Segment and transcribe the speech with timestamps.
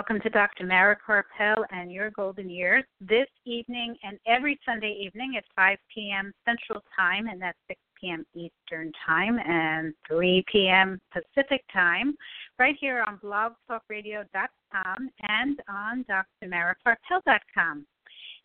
[0.00, 0.64] Welcome to Dr.
[0.64, 2.84] Mara Karpel and Your Golden Years.
[3.02, 6.32] This evening and every Sunday evening at 5 p.m.
[6.46, 8.24] Central Time, and that's 6 p.m.
[8.34, 10.98] Eastern Time and 3 p.m.
[11.12, 12.16] Pacific Time,
[12.58, 16.06] right here on blogtalkradio.com and on
[16.42, 17.86] drmarakarpel.com.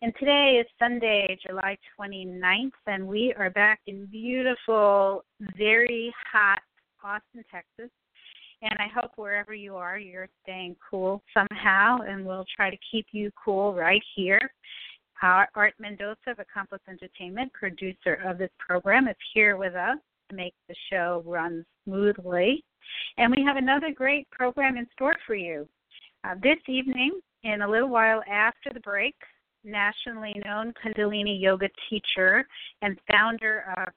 [0.02, 5.24] And today is Sunday, July 29th, and we are back in beautiful,
[5.56, 6.60] very hot
[7.02, 7.90] Austin, Texas
[8.62, 13.06] and I hope wherever you are, you're staying cool somehow, and we'll try to keep
[13.12, 14.40] you cool right here.
[15.22, 19.96] Art Mendoza of Accomplice Entertainment, producer of this program, is here with us
[20.28, 22.62] to make the show run smoothly.
[23.16, 25.68] And we have another great program in store for you.
[26.24, 29.14] Uh, this evening, in a little while after the break,
[29.66, 32.46] nationally known Kundalini yoga teacher
[32.82, 33.92] and founder of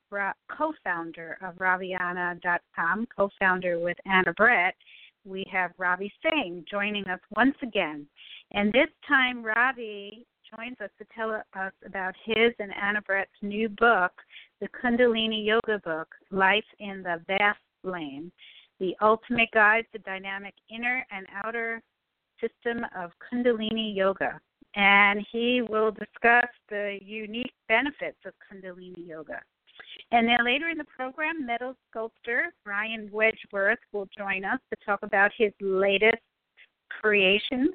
[0.50, 4.76] co-founder of Raviana.com, co-founder with Ana Brett,
[5.26, 8.08] we have Ravi Singh joining us once again.
[8.52, 13.70] And this time, Ravi joins us to tell us about his and Ana Brett's new
[13.70, 14.12] book,
[14.60, 18.32] the Kundalini Yoga book, Life in the Vast Lane,
[18.80, 21.82] the ultimate guide to dynamic inner and outer
[22.42, 24.40] system of Kundalini Yoga
[24.76, 29.42] and he will discuss the unique benefits of Kundalini Yoga.
[30.12, 35.00] And then later in the program, metal sculptor Brian Wedgworth will join us to talk
[35.04, 36.22] about his latest
[37.02, 37.70] creations.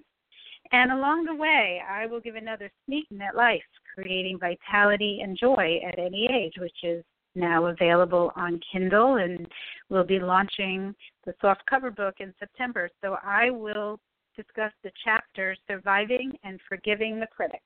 [0.73, 3.62] And along the way, I will give another sneak at life,
[3.95, 7.05] creating vitality and joy at any age, which is
[7.35, 9.47] now available on Kindle, and
[9.89, 10.95] we'll be launching
[11.27, 12.89] the soft cover book in September.
[13.02, 13.98] So I will
[14.36, 17.62] discuss the chapter Surviving and Forgiving the Critic.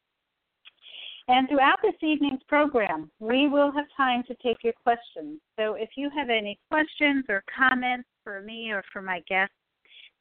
[1.29, 5.41] And throughout this evening's program, we will have time to take your questions.
[5.59, 9.55] So if you have any questions or comments for me or for my guests,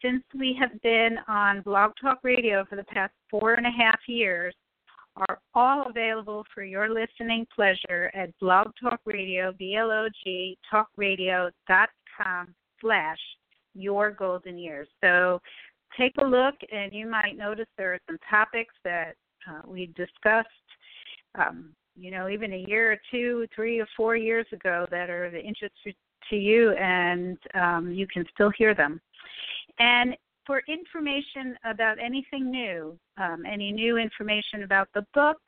[0.00, 3.98] since we have been on Blog Talk Radio for the past four and a half
[4.06, 4.54] years,
[5.16, 13.18] are all available for your listening pleasure at Blog Talk Radio, B-L-O-G, talkradio.com slash
[13.74, 14.88] your golden years.
[15.02, 15.40] So
[15.98, 19.14] take a look, and you might notice there are some topics that
[19.48, 20.48] uh, we discussed,
[21.34, 25.26] um, you know, even a year or two, three or four years ago that are
[25.26, 25.74] of interest
[26.30, 29.00] to you, and um, you can still hear them.
[29.78, 30.16] And
[30.46, 35.38] for information about anything new, um, any new information about the book,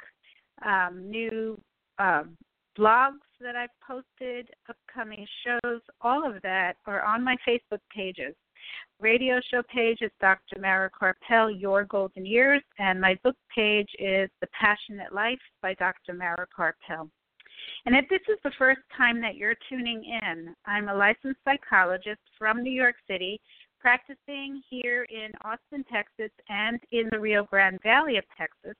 [0.64, 1.61] um, new
[1.99, 2.25] uh,
[2.78, 8.34] blogs that I've posted, upcoming shows, all of that are on my Facebook pages.
[9.00, 10.58] Radio show page is Dr.
[10.60, 16.14] Mara Karpel, Your Golden Years, and my book page is The Passionate Life by Dr.
[16.14, 17.10] Mara Karpel.
[17.84, 22.20] And if this is the first time that you're tuning in, I'm a licensed psychologist
[22.38, 23.40] from New York City,
[23.78, 28.76] practicing here in Austin, Texas, and in the Rio Grande Valley of Texas.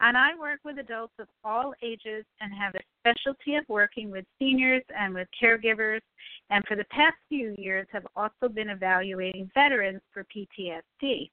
[0.00, 4.24] And I work with adults of all ages and have a specialty of working with
[4.38, 6.00] seniors and with caregivers.
[6.50, 11.30] And for the past few years, have also been evaluating veterans for PTSD.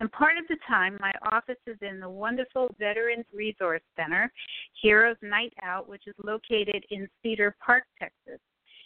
[0.00, 4.32] And part of the time, my office is in the wonderful Veterans Resource Center,
[4.80, 8.40] Heroes Night Out, which is located in Cedar Park, Texas.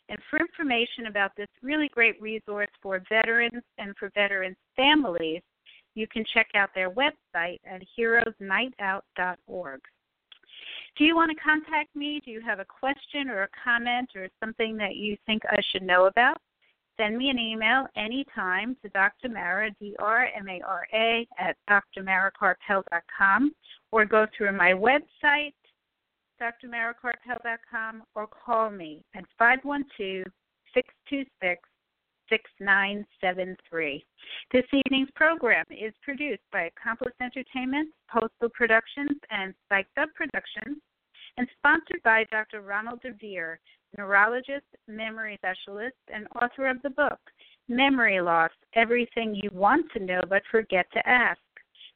[0.08, 5.40] And for information about this really great resource for veterans and for veterans' families,
[5.94, 9.80] you can check out their website at heroesnightout.org.
[10.96, 12.20] Do you want to contact me?
[12.24, 15.82] Do you have a question or a comment or something that you think I should
[15.82, 16.36] know about?
[16.96, 19.28] Send me an email anytime to Dr.
[19.28, 23.52] Mara, D-R-M-A-R-A, at drmarakarpel.com,
[23.90, 25.54] or go through my website,
[26.40, 30.24] drmarakarpel.com, or call me at 512
[30.72, 31.68] 626
[32.28, 34.04] 6973.
[34.52, 40.78] This evening's program is produced by Accomplice Entertainment, Postal Productions, and Spiked Up Productions,
[41.36, 42.62] and sponsored by Dr.
[42.62, 43.58] Ronald DeVere,
[43.96, 47.18] neurologist, memory specialist, and author of the book,
[47.68, 51.40] Memory Loss Everything You Want to Know But Forget to Ask.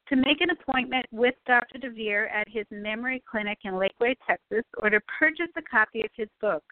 [0.09, 1.77] To make an appointment with Dr.
[1.77, 6.29] DeVere at his memory clinic in Lakeway, Texas, or to purchase a copy of his
[6.41, 6.63] book,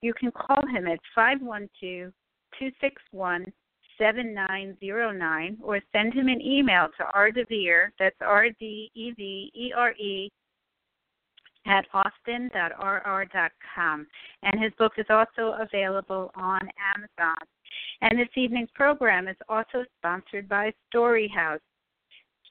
[0.00, 2.12] you can call him at 512
[2.58, 3.46] 261
[3.98, 9.92] 7909 or send him an email to rdevere, that's R D E V E R
[9.92, 10.30] E,
[11.66, 12.46] at austin.rr.com.
[14.42, 16.60] And his book is also available on
[16.94, 17.36] Amazon.
[18.00, 21.60] And this evening's program is also sponsored by Storyhouse.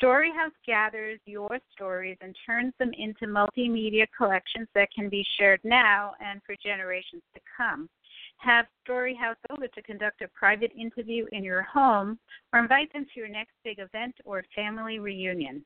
[0.01, 6.13] Storyhouse gathers your stories and turns them into multimedia collections that can be shared now
[6.19, 7.87] and for generations to come
[8.37, 12.19] have Storyhouse over to conduct a private interview in your home
[12.53, 15.65] or invite them to your next big event or family reunion.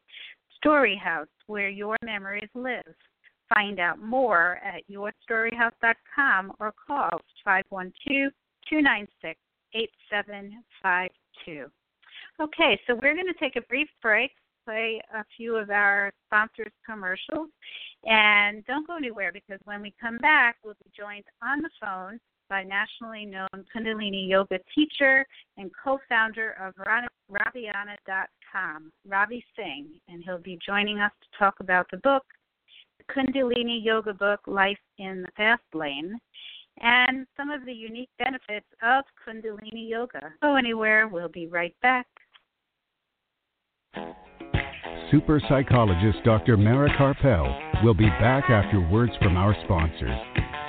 [0.63, 2.95] Storyhouse, where your memories live.
[3.53, 8.31] Find out more at yourstoryhouse.com or call 512
[8.69, 9.39] 296
[9.73, 11.65] 8752.
[12.41, 14.31] Okay, so we're going to take a brief break,
[14.65, 17.49] play a few of our sponsors' commercials,
[18.05, 22.19] and don't go anywhere because when we come back, we'll be joined on the phone
[22.49, 25.25] by nationally known Kundalini Yoga teacher
[25.57, 26.73] and co founder of
[27.29, 32.23] Raviana.com, Ravi Singh, and he'll be joining us to talk about the book,
[32.97, 36.19] the Kundalini Yoga book, Life in the Fast Lane,
[36.81, 40.33] and some of the unique benefits of Kundalini Yoga.
[40.41, 42.07] Go anywhere, we'll be right back.
[45.11, 46.55] Super psychologist Dr.
[46.55, 50.68] Mara Karpel will be back after words from our sponsors.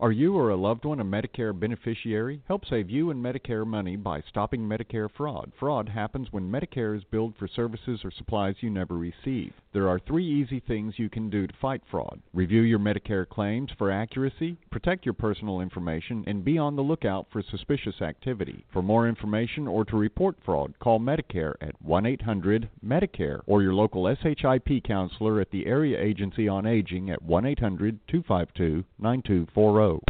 [0.00, 2.40] Are you or a loved one a Medicare beneficiary?
[2.48, 5.52] Help save you and Medicare money by stopping Medicare fraud.
[5.60, 9.52] Fraud happens when Medicare is billed for services or supplies you never receive.
[9.72, 12.20] There are three easy things you can do to fight fraud.
[12.34, 17.28] Review your Medicare claims for accuracy, protect your personal information, and be on the lookout
[17.30, 18.64] for suspicious activity.
[18.72, 24.82] For more information or to report fraud, call Medicare at 1-800-MEDICARE or your local SHIP
[24.82, 30.00] counselor at the Area Agency on Aging at 1-800-252-9240.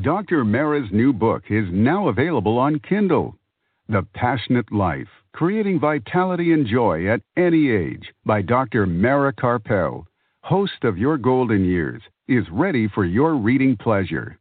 [0.00, 0.44] Dr.
[0.44, 3.34] Mara's new book is now available on Kindle.
[3.88, 8.84] The Passionate Life Creating Vitality and Joy at Any Age by Dr.
[8.86, 10.04] Mara Karpel,
[10.42, 14.36] host of Your Golden Years, is ready for your reading pleasure.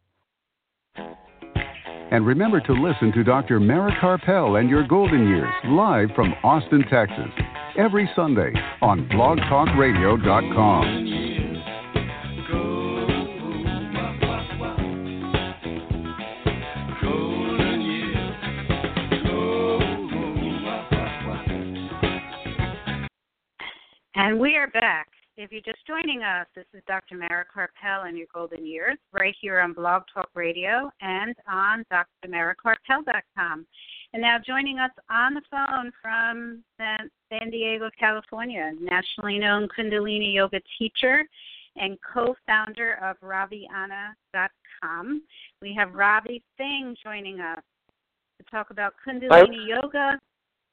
[2.12, 3.60] And remember to listen to Dr.
[3.60, 7.30] Mara Karpel and Your Golden Years live from Austin, Texas,
[7.78, 11.49] every Sunday on blogtalkradio.com.
[24.22, 25.08] And we are back.
[25.38, 27.16] If you're just joining us, this is Dr.
[27.16, 33.66] Mara Karpel and your golden years right here on Blog Talk Radio and on drmarakarpel.com.
[34.12, 40.34] And now joining us on the phone from San, San Diego, California, nationally known Kundalini
[40.34, 41.24] yoga teacher
[41.78, 45.22] and co-founder of Raviana.com.
[45.62, 47.64] We have Ravi Singh joining us
[48.38, 49.46] to talk about Kundalini Hi.
[49.82, 50.20] yoga.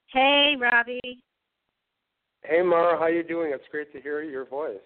[0.09, 1.23] Hey, Ravi.
[2.49, 2.99] Hey, Mara.
[2.99, 3.53] How you doing?
[3.53, 4.77] It's great to hear your voice.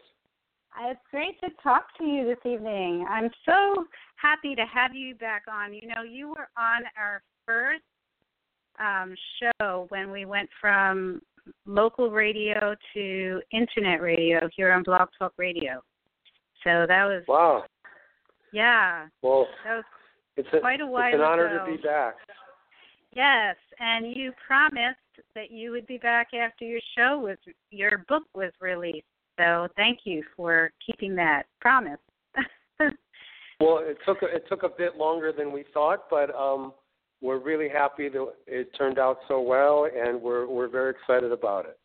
[0.82, 3.04] It's great to talk to you this evening.
[3.08, 3.84] I'm so
[4.16, 5.74] happy to have you back on.
[5.74, 7.82] You know, you were on our first
[8.78, 11.20] um, show when we went from
[11.66, 15.82] local radio to internet radio here on Blog Talk Radio.
[16.64, 17.64] So that was wow.
[18.52, 19.06] Yeah.
[19.22, 19.84] Well, that was
[20.36, 21.66] it's a, quite a while It's an honor ago.
[21.66, 22.14] to be back.
[23.12, 24.98] Yes, and you promised
[25.34, 27.36] that you would be back after your show was
[27.70, 29.06] your book was released.
[29.38, 31.98] So thank you for keeping that promise.
[33.60, 36.72] well, it took a, it took a bit longer than we thought, but um,
[37.20, 41.66] we're really happy that it turned out so well, and we're we're very excited about
[41.66, 41.78] it.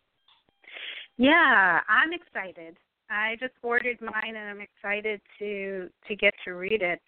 [1.17, 2.77] Yeah, I'm excited.
[3.09, 7.01] I just ordered mine, and I'm excited to to get to read it.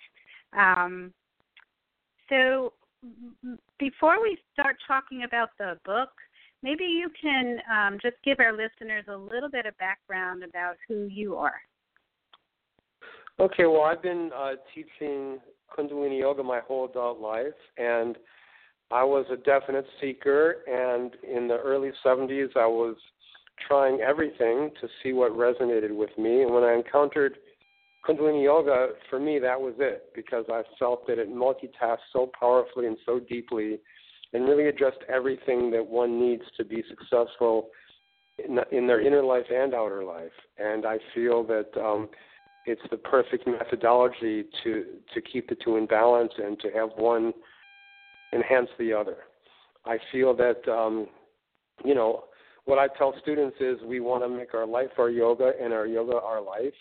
[0.58, 1.14] Um,
[2.30, 2.74] so,
[3.98, 6.10] before we start talking about the book,
[6.62, 11.08] maybe you can um, just give our listeners a little bit of background about who
[11.08, 11.60] you are.
[13.40, 15.40] Okay, well, I've been uh, teaching
[15.76, 18.18] Kundalini Yoga my whole adult life, and
[18.92, 20.58] I was a definite seeker.
[20.68, 22.96] And in the early 70s, I was
[23.68, 26.44] trying everything to see what resonated with me.
[26.44, 27.38] And when I encountered
[28.08, 32.88] Kundalini Yoga, for me, that was it because I felt that it multitasked so powerfully
[32.88, 33.80] and so deeply
[34.34, 37.70] and really addressed everything that one needs to be successful
[38.44, 40.32] in, in their inner life and outer life.
[40.58, 42.10] And I feel that um,
[42.66, 47.34] it's the perfect methodology to to keep the two in balance and to have one
[48.34, 49.18] enhance the other.
[49.86, 51.08] I feel that um,
[51.84, 52.26] you know
[52.66, 55.88] what I tell students is we want to make our life our yoga and our
[55.88, 56.74] yoga our life.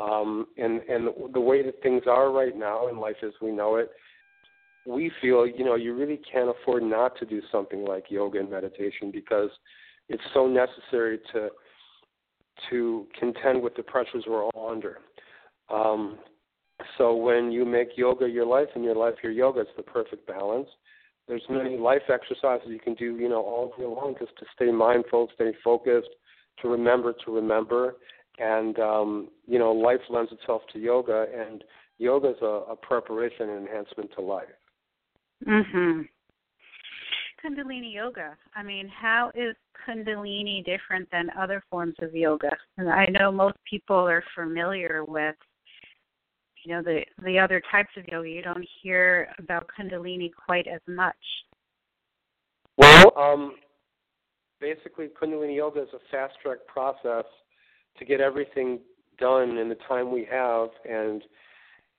[0.00, 3.76] Um, and and the way that things are right now in life as we know
[3.76, 3.90] it,
[4.86, 8.50] we feel you know you really can't afford not to do something like yoga and
[8.50, 9.50] meditation because
[10.08, 11.48] it's so necessary to
[12.70, 14.98] to contend with the pressures we're all under.
[15.68, 16.18] Um,
[16.96, 20.26] so when you make yoga your life and your life your yoga, it's the perfect
[20.26, 20.68] balance.
[21.26, 24.70] There's many life exercises you can do, you know, all day long just to stay
[24.70, 26.08] mindful, stay focused,
[26.62, 27.96] to remember to remember.
[28.38, 31.64] And um, you know, life lends itself to yoga, and
[31.98, 34.46] yoga is a, a preparation and enhancement to life.
[35.46, 36.08] Mhm.
[37.44, 38.36] Kundalini yoga.
[38.54, 39.54] I mean, how is
[39.86, 42.50] Kundalini different than other forms of yoga?
[42.76, 45.36] And I know most people are familiar with
[46.64, 50.80] you know the the other types of yoga you don't hear about kundalini quite as
[50.86, 51.16] much
[52.76, 53.54] well um
[54.60, 57.24] basically kundalini yoga is a fast track process
[57.98, 58.78] to get everything
[59.18, 61.22] done in the time we have and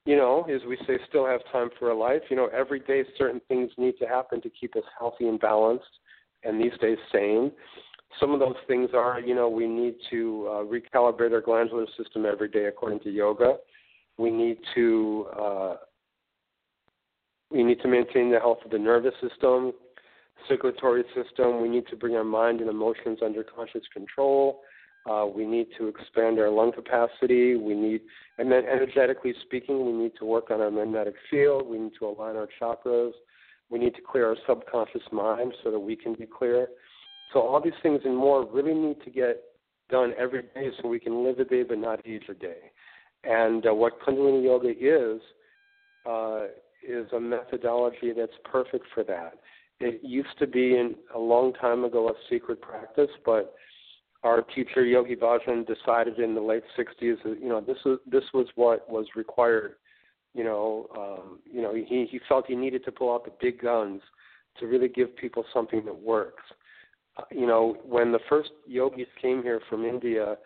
[0.05, 3.03] you know as we say still have time for a life you know every day
[3.17, 5.99] certain things need to happen to keep us healthy and balanced
[6.43, 7.51] and these days sane
[8.19, 12.25] some of those things are you know we need to uh, recalibrate our glandular system
[12.25, 13.57] every day according to yoga
[14.17, 15.75] we need to uh,
[17.51, 19.73] we need to maintain the health of the nervous system,
[20.47, 21.61] circulatory system.
[21.61, 24.61] We need to bring our mind and emotions under conscious control.
[25.09, 27.55] Uh, we need to expand our lung capacity.
[27.55, 28.01] We need,
[28.37, 31.65] and then energetically speaking, we need to work on our magnetic field.
[31.65, 33.13] We need to align our chakras.
[33.71, 36.67] We need to clear our subconscious mind so that we can be clear.
[37.33, 39.41] So all these things and more really need to get
[39.89, 42.71] done every day so we can live a day but not age a day.
[43.23, 45.21] And uh, what Kundalini Yoga is,
[46.07, 46.45] uh,
[46.87, 49.33] is a methodology that's perfect for that.
[49.79, 53.55] It used to be in, a long time ago a secret practice, but
[54.23, 58.23] our teacher Yogi Bhajan decided in the late 60s that you know this was this
[58.33, 59.75] was what was required.
[60.33, 63.61] You know, um, you know he he felt he needed to pull out the big
[63.61, 64.01] guns
[64.59, 66.43] to really give people something that works.
[67.17, 70.37] Uh, you know, when the first yogis came here from India,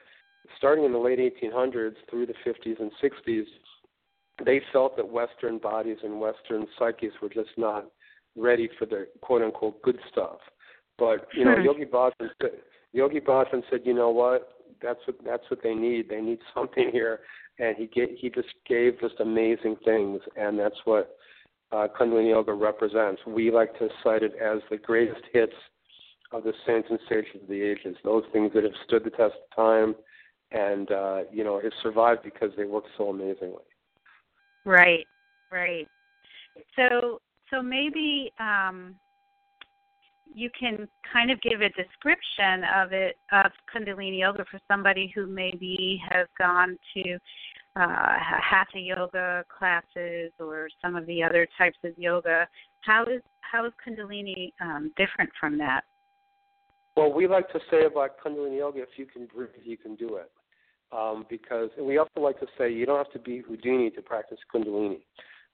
[0.57, 3.45] starting in the late 1800s through the 50s and 60s,
[4.45, 7.85] they felt that Western bodies and Western psyches were just not
[8.35, 10.37] ready for the quote unquote good stuff.
[10.97, 11.63] But you know, hmm.
[11.63, 12.51] Yogi Bhajan said,
[12.93, 14.49] Yogi Bhajan said, you know what?
[14.81, 16.09] That's what that's what they need.
[16.09, 17.19] They need something here,
[17.59, 21.17] and he get, he just gave just amazing things, and that's what
[21.71, 23.21] uh, Kundalini Yoga represents.
[23.25, 25.53] We like to cite it as the greatest hits
[26.31, 29.35] of the saints and sages of the ages, those things that have stood the test
[29.35, 29.95] of time
[30.51, 33.63] and uh, you know have survived because they work so amazingly.
[34.65, 35.07] Right,
[35.51, 35.87] right.
[36.75, 37.19] So
[37.49, 38.95] so maybe um,
[40.33, 45.27] you can kind of give a description of it of Kundalini yoga for somebody who
[45.27, 47.13] maybe has gone to
[47.75, 52.47] uh, hatha yoga classes or some of the other types of yoga.
[52.81, 55.83] How is how is Kundalini um, different from that?
[56.95, 60.17] Well, we like to say about Kundalini yoga: if you can breathe, you can do
[60.17, 60.31] it.
[60.91, 64.01] Um, because and we also like to say you don't have to be Houdini to
[64.01, 64.99] practice Kundalini,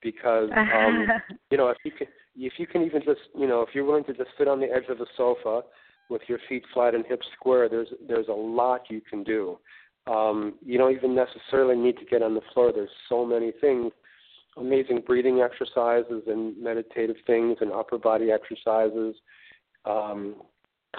[0.02, 1.08] because um,
[1.52, 4.04] you know if you can if you can even just you know if you're willing
[4.06, 5.62] to just sit on the edge of the sofa
[6.10, 9.58] with your feet flat and hips square, there's there's a lot you can do.
[10.08, 12.72] Um, you don't even necessarily need to get on the floor.
[12.74, 13.92] There's so many things,
[14.58, 19.16] amazing breathing exercises and meditative things and upper body exercises.
[19.86, 20.36] Um,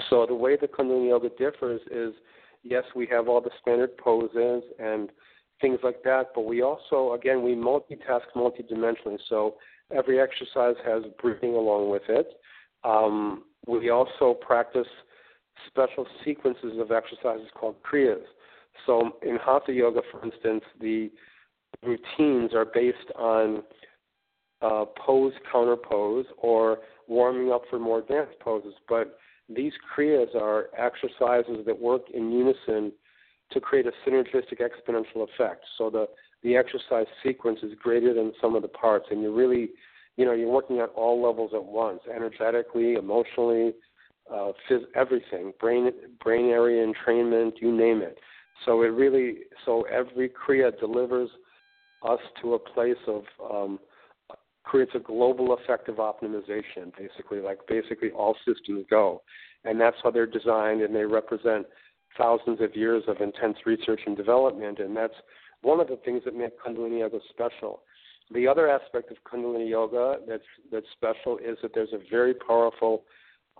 [0.08, 2.14] so the way the Kundalini Yoga differs is,
[2.62, 5.10] yes, we have all the standard poses and
[5.60, 9.18] things like that, but we also, again, we multitask multidimensionally.
[9.28, 9.56] So
[9.94, 12.28] every exercise has breathing along with it.
[12.84, 14.86] Um, we also practice
[15.66, 18.22] special sequences of exercises called kriyas.
[18.86, 21.10] So in Hatha Yoga, for instance, the
[21.82, 23.62] routines are based on
[24.62, 28.74] uh, pose, counter pose, or warming up for more advanced poses.
[28.88, 32.92] But these kriyas are exercises that work in unison
[33.52, 35.64] to create a synergistic exponential effect.
[35.78, 36.06] So the
[36.42, 39.70] the exercise sequence is greater than some of the parts, and you're really,
[40.16, 43.74] you know, you're working at all levels at once, energetically, emotionally,
[44.32, 45.90] uh, phys- everything, brain
[46.22, 48.18] brain area entrainment, you name it.
[48.64, 51.30] So it really, so every kriya delivers
[52.02, 53.78] us to a place of um,
[54.64, 59.22] creates a global effect of optimization, basically, like basically all systems go.
[59.64, 61.66] And that's how they're designed, and they represent
[62.18, 64.78] thousands of years of intense research and development.
[64.78, 65.14] And that's
[65.62, 67.82] one of the things that make Kundalini Yoga special.
[68.32, 73.02] The other aspect of Kundalini Yoga that's that's special is that there's a very powerful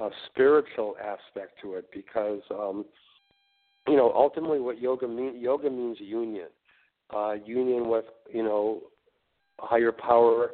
[0.01, 2.85] uh, spiritual aspect to it because um,
[3.89, 6.49] you know, ultimately what yoga means, yoga means union.
[7.15, 8.83] Uh, union with, you know,
[9.59, 10.53] higher power,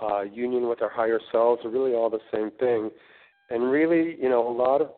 [0.00, 2.90] uh, union with our higher selves are really all the same thing.
[3.50, 4.90] And really, you know, a lot of,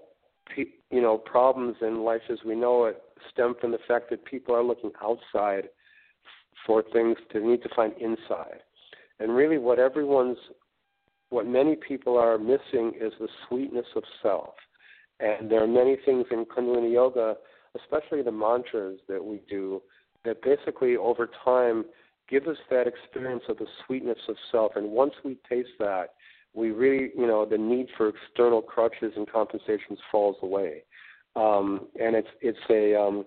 [0.55, 4.25] pe- you know, problems in life as we know it stem from the fact that
[4.25, 5.69] people are looking outside
[6.67, 8.61] for things to need to find inside.
[9.19, 10.39] And really what everyone's,
[11.31, 14.55] what many people are missing is the sweetness of self.
[15.19, 17.37] And there are many things in Kundalini Yoga
[17.77, 19.83] especially the mantras that we do,
[20.25, 21.85] that basically over time
[22.29, 24.73] give us that experience of the sweetness of self.
[24.75, 26.15] And once we taste that,
[26.57, 30.83] we really, you know, the need for external crutches and compensations falls away.
[31.37, 33.25] Um, and it's it's a um,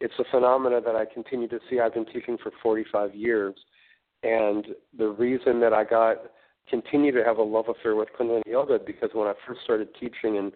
[0.00, 1.80] it's a phenomena that I continue to see.
[1.80, 3.54] I've been teaching for 45 years,
[4.22, 6.18] and the reason that I got
[6.68, 10.36] continue to have a love affair with Kundalini Yoga because when I first started teaching
[10.36, 10.52] in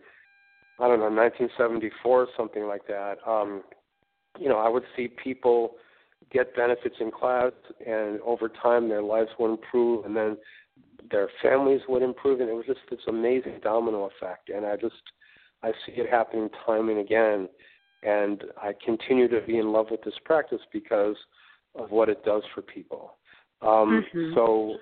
[0.78, 3.16] I don't know, 1974 or something like that.
[3.26, 3.62] Um,
[4.38, 5.76] you know, I would see people
[6.32, 7.52] get benefits in class,
[7.86, 10.36] and over time their lives would improve, and then
[11.10, 14.48] their families would improve, and it was just this amazing domino effect.
[14.48, 14.94] And I just,
[15.62, 17.48] I see it happening time and again,
[18.02, 21.16] and I continue to be in love with this practice because
[21.74, 23.16] of what it does for people.
[23.62, 24.34] Um, mm-hmm.
[24.34, 24.76] So,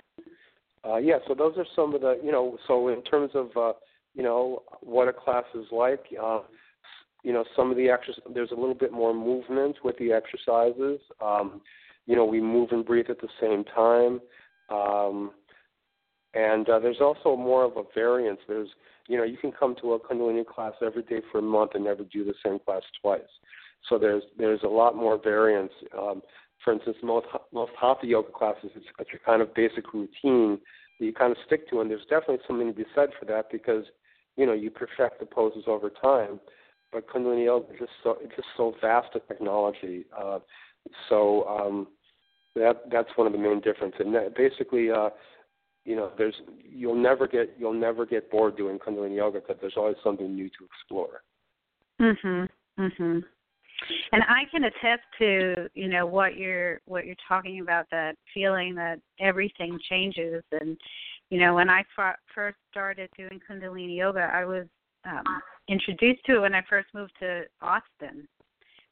[0.84, 3.72] uh, yeah, so those are some of the, you know, so in terms of uh,
[4.14, 6.04] you know what a class is like.
[6.22, 6.40] Uh,
[7.22, 11.00] you know, some of the exercises, there's a little bit more movement with the exercises.
[11.20, 11.60] Um,
[12.06, 14.20] you know, we move and breathe at the same time.
[14.70, 15.30] Um,
[16.34, 18.40] and uh, there's also more of a variance.
[18.48, 18.68] There's,
[19.08, 21.84] you know, you can come to a Kundalini class every day for a month and
[21.84, 23.20] never do the same class twice.
[23.88, 25.72] So there's there's a lot more variance.
[25.98, 26.22] Um,
[26.64, 30.58] for instance, most most Hatha yoga classes, it's, a kind of basic routine
[30.98, 33.50] that you kind of stick to, and there's definitely something to be said for that
[33.50, 33.84] because
[34.36, 36.40] you know you perfect the poses over time.
[36.92, 40.04] But Kundalini yoga is just so it's just so vast a technology.
[40.16, 40.38] Uh,
[41.08, 41.88] so um,
[42.54, 44.00] that that's one of the main differences.
[44.00, 45.10] And that basically, uh,
[45.84, 49.76] you know, there's you'll never get you'll never get bored doing Kundalini yoga because there's
[49.76, 51.22] always something new to explore.
[52.00, 52.48] Mhm.
[52.78, 53.24] Mhm.
[54.12, 58.74] And I can attest to you know what you're what you're talking about that feeling
[58.76, 60.78] that everything changes and
[61.32, 61.82] you know, when I
[62.34, 64.66] first started doing Kundalini yoga, I was
[65.06, 65.24] um,
[65.66, 68.28] introduced to it when I first moved to Austin.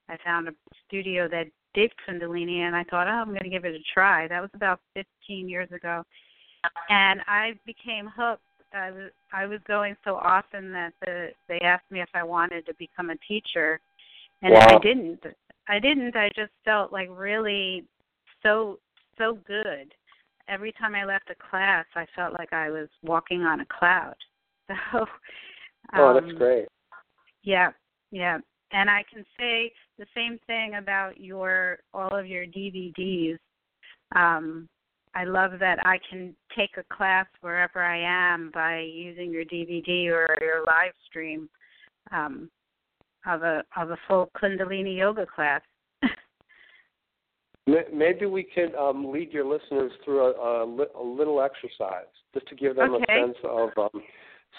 [0.08, 0.52] I found a
[0.86, 4.26] studio that did Kundalini, and I thought, oh, I'm going to give it a try.
[4.26, 6.02] That was about 15 years ago,
[6.88, 8.42] and I became hooked
[8.72, 12.66] I was I was going so often that the they asked me if I wanted
[12.66, 13.80] to become a teacher,
[14.42, 14.76] and wow.
[14.76, 15.20] I didn't.
[15.68, 16.16] I didn't.
[16.16, 17.84] I just felt like really
[18.42, 18.78] so
[19.18, 19.92] so good.
[20.48, 24.16] Every time I left a class, I felt like I was walking on a cloud.
[24.92, 25.00] So.
[25.94, 26.68] Um, oh, that's great.
[27.42, 27.70] Yeah,
[28.12, 28.38] yeah,
[28.70, 33.38] and I can say the same thing about your all of your DVDs.
[34.14, 34.68] Um,
[35.14, 40.06] I love that I can take a class wherever I am by using your DVD
[40.06, 41.48] or your live stream
[42.12, 42.48] um,
[43.26, 45.62] of a of a full Kundalini yoga class.
[47.66, 50.64] Maybe we can um, lead your listeners through a, a,
[51.00, 53.04] a, little exercise just to give them okay.
[53.08, 53.70] a sense of.
[53.76, 54.02] Um,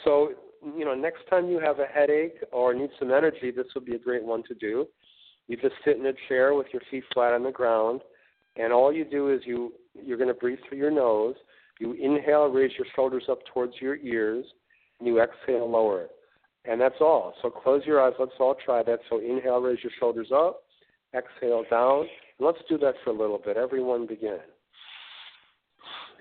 [0.05, 0.29] so,
[0.77, 3.95] you know, next time you have a headache or need some energy, this would be
[3.95, 4.87] a great one to do.
[5.47, 8.01] You just sit in a chair with your feet flat on the ground,
[8.55, 11.35] and all you do is you you're going to breathe through your nose.
[11.79, 14.45] You inhale, raise your shoulders up towards your ears,
[14.99, 16.11] and you exhale, lower it.
[16.65, 17.33] And that's all.
[17.41, 18.13] So close your eyes.
[18.19, 18.99] Let's all try that.
[19.09, 20.61] So inhale, raise your shoulders up,
[21.15, 22.05] exhale down.
[22.39, 23.57] Let's do that for a little bit.
[23.57, 24.39] Everyone begin.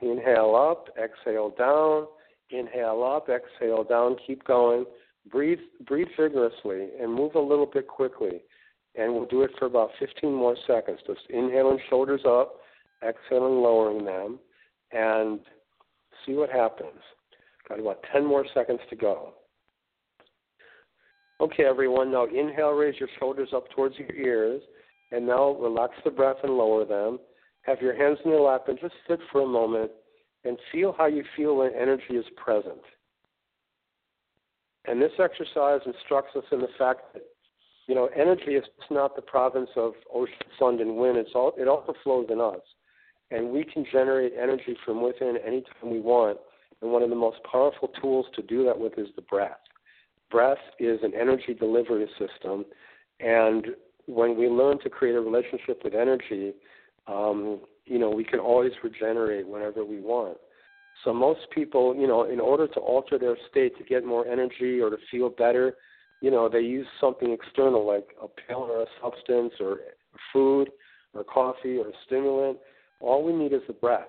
[0.02, 2.06] Inhale up, exhale down.
[2.50, 4.16] Inhale up, exhale down.
[4.26, 4.87] Keep going.
[5.30, 8.42] Breathe, breathe vigorously and move a little bit quickly.
[8.96, 11.00] And we'll do it for about 15 more seconds.
[11.06, 12.56] Just inhaling shoulders up,
[13.06, 14.38] exhaling, lowering them,
[14.92, 15.40] and
[16.24, 17.00] see what happens.
[17.68, 19.34] Got about 10 more seconds to go.
[21.40, 24.60] Okay, everyone, now inhale, raise your shoulders up towards your ears,
[25.10, 27.18] and now relax the breath and lower them.
[27.62, 29.90] Have your hands in your lap and just sit for a moment
[30.44, 32.80] and feel how you feel when energy is present.
[34.86, 37.22] And this exercise instructs us in the fact that,
[37.86, 41.18] you know, energy is not the province of ocean, sun, and wind.
[41.18, 42.60] It's all, it also flows in us
[43.31, 46.38] and we can generate energy from within anytime we want.
[46.83, 49.59] And one of the most powerful tools to do that with is the breath.
[50.31, 52.64] Breath is an energy delivery system,
[53.21, 53.66] and
[54.07, 56.53] when we learn to create a relationship with energy,
[57.07, 60.38] um, you know, we can always regenerate whenever we want.
[61.05, 64.81] So most people, you know, in order to alter their state to get more energy
[64.81, 65.75] or to feel better,
[66.21, 69.79] you know, they use something external like a pill or a substance or
[70.33, 70.71] food
[71.14, 72.59] or coffee or a stimulant
[73.00, 74.08] all we need is the breath.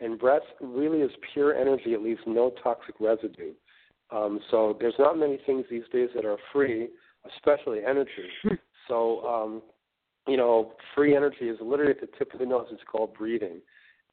[0.00, 1.94] And breath really is pure energy.
[1.94, 3.52] It leaves no toxic residue.
[4.10, 6.88] Um, so there's not many things these days that are free,
[7.36, 8.28] especially energy.
[8.88, 9.62] so, um,
[10.26, 12.66] you know, free energy is literally at the tip of the nose.
[12.70, 13.60] It's called breathing.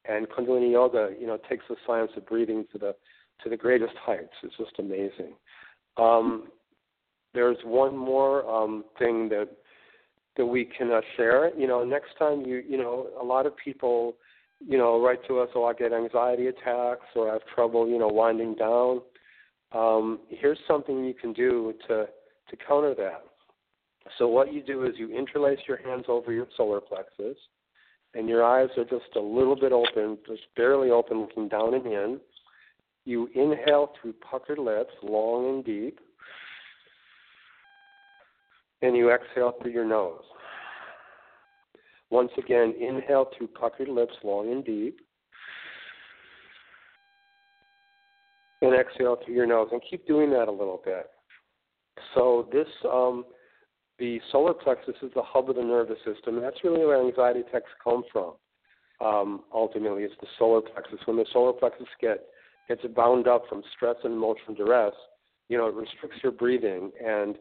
[0.04, 2.94] And Kundalini Yoga, you know, takes the science of breathing to the
[3.42, 4.32] to the greatest heights.
[4.42, 5.34] It's just amazing.
[5.96, 6.48] Um,
[7.34, 9.48] there's one more um, thing that
[10.36, 11.54] that we can uh, share.
[11.58, 14.14] You know, next time you you know a lot of people
[14.60, 17.98] you know write to us, oh I get anxiety attacks or I have trouble you
[17.98, 19.02] know winding down.
[19.72, 22.06] Um, here's something you can do to
[22.50, 23.24] to counter that.
[24.18, 27.36] So what you do is you interlace your hands over your solar plexus,
[28.14, 31.86] and your eyes are just a little bit open, just barely open, looking down and
[31.86, 32.20] in.
[33.04, 35.98] You inhale through puckered lips, long and deep
[38.82, 40.22] and you exhale through your nose.
[42.10, 45.00] Once again, inhale through puckered lips, long and deep.
[48.60, 49.68] And exhale through your nose.
[49.72, 51.06] And keep doing that a little bit.
[52.14, 53.24] So, this, um,
[53.98, 56.40] the solar plexus is the hub of the nervous system.
[56.40, 58.34] That's really where anxiety attacks come from.
[59.00, 61.00] Um, ultimately, it's the solar plexus.
[61.06, 62.26] When the solar plexus get,
[62.68, 64.94] gets bound up from stress and emotional duress,
[65.48, 67.36] you know, it restricts your breathing and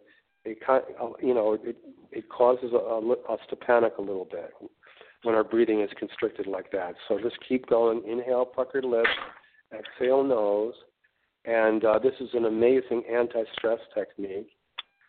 [0.46, 1.78] it kind uh you know it
[2.12, 4.52] it causes a, us to panic a little bit
[5.24, 6.96] when our breathing is constricted like that.
[7.08, 8.04] So just keep going.
[8.08, 9.10] Inhale, puckered lips.
[9.74, 10.74] Exhale, nose.
[11.46, 14.50] And uh, this is an amazing anti-stress technique.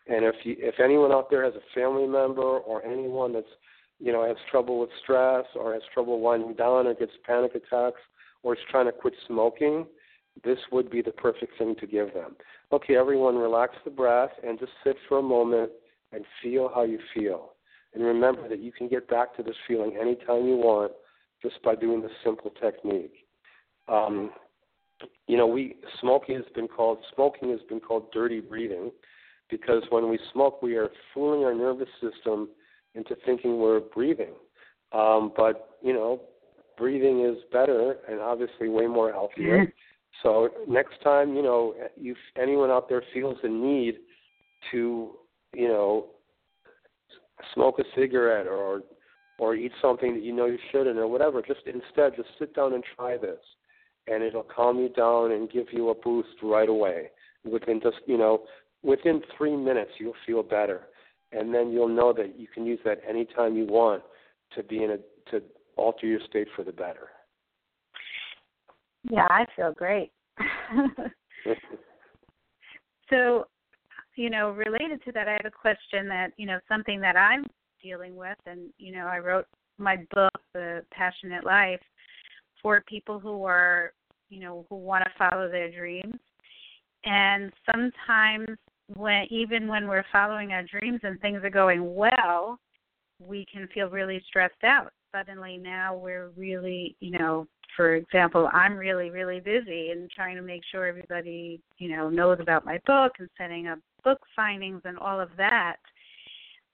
[0.07, 3.47] And if you, if anyone out there has a family member or anyone that's
[3.99, 8.01] you know has trouble with stress or has trouble winding down or gets panic attacks
[8.41, 9.85] or is trying to quit smoking,
[10.43, 12.35] this would be the perfect thing to give them.
[12.71, 15.71] Okay, everyone, relax the breath and just sit for a moment
[16.11, 17.51] and feel how you feel.
[17.93, 20.91] And remember that you can get back to this feeling anytime you want
[21.41, 23.13] just by doing this simple technique.
[23.87, 24.31] Um,
[25.27, 28.91] you know, we smoking has been called smoking has been called dirty breathing
[29.49, 32.49] because when we smoke, we are fooling our nervous system
[32.95, 34.33] into thinking we're breathing.
[34.91, 36.21] Um, but you know,
[36.77, 39.73] breathing is better and obviously way more healthier.
[40.21, 43.95] So next time, you know, if anyone out there feels the need
[44.71, 45.11] to,
[45.53, 46.07] you know,
[47.53, 48.81] smoke a cigarette or
[49.39, 52.73] or eat something that you know you shouldn't or whatever, just instead just sit down
[52.73, 53.39] and try this.
[54.07, 57.09] and it'll calm you down and give you a boost right away.
[57.45, 58.43] Within just you know,
[58.83, 60.81] within three minutes, you'll feel better,
[61.31, 64.03] and then you'll know that you can use that anytime you want
[64.55, 64.97] to be in a
[65.31, 65.41] to
[65.77, 67.09] alter your state for the better.
[69.09, 70.11] Yeah, I feel great.
[73.09, 73.45] so,
[74.15, 77.45] you know, related to that, I have a question that, you know, something that I'm
[77.81, 79.45] dealing with, and, you know, I wrote
[79.77, 81.81] my book, The Passionate Life,
[82.61, 83.93] for people who are,
[84.29, 86.15] you know, who want to follow their dreams.
[87.05, 88.57] And sometimes,
[88.95, 92.59] when even when we're following our dreams and things are going well,
[93.19, 94.91] we can feel really stressed out.
[95.13, 100.41] Suddenly, now we're really, you know, for example, I'm really, really busy and trying to
[100.41, 104.97] make sure everybody, you know, knows about my book and setting up book signings and
[104.97, 105.77] all of that.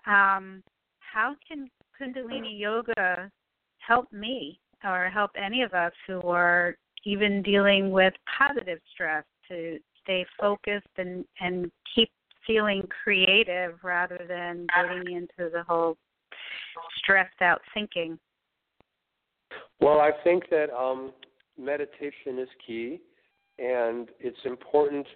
[0.08, 0.64] Um,
[1.00, 3.32] how can Kundalini Yoga
[3.80, 9.80] help me or help any of us who are even dealing with positive stress to
[10.04, 12.10] stay focused and, and keep
[12.46, 15.98] feeling creative rather than getting into the whole
[16.98, 18.18] stressed out thinking?
[19.80, 21.13] Well, I think that um,
[21.58, 23.00] meditation is key,
[23.58, 25.08] and it's important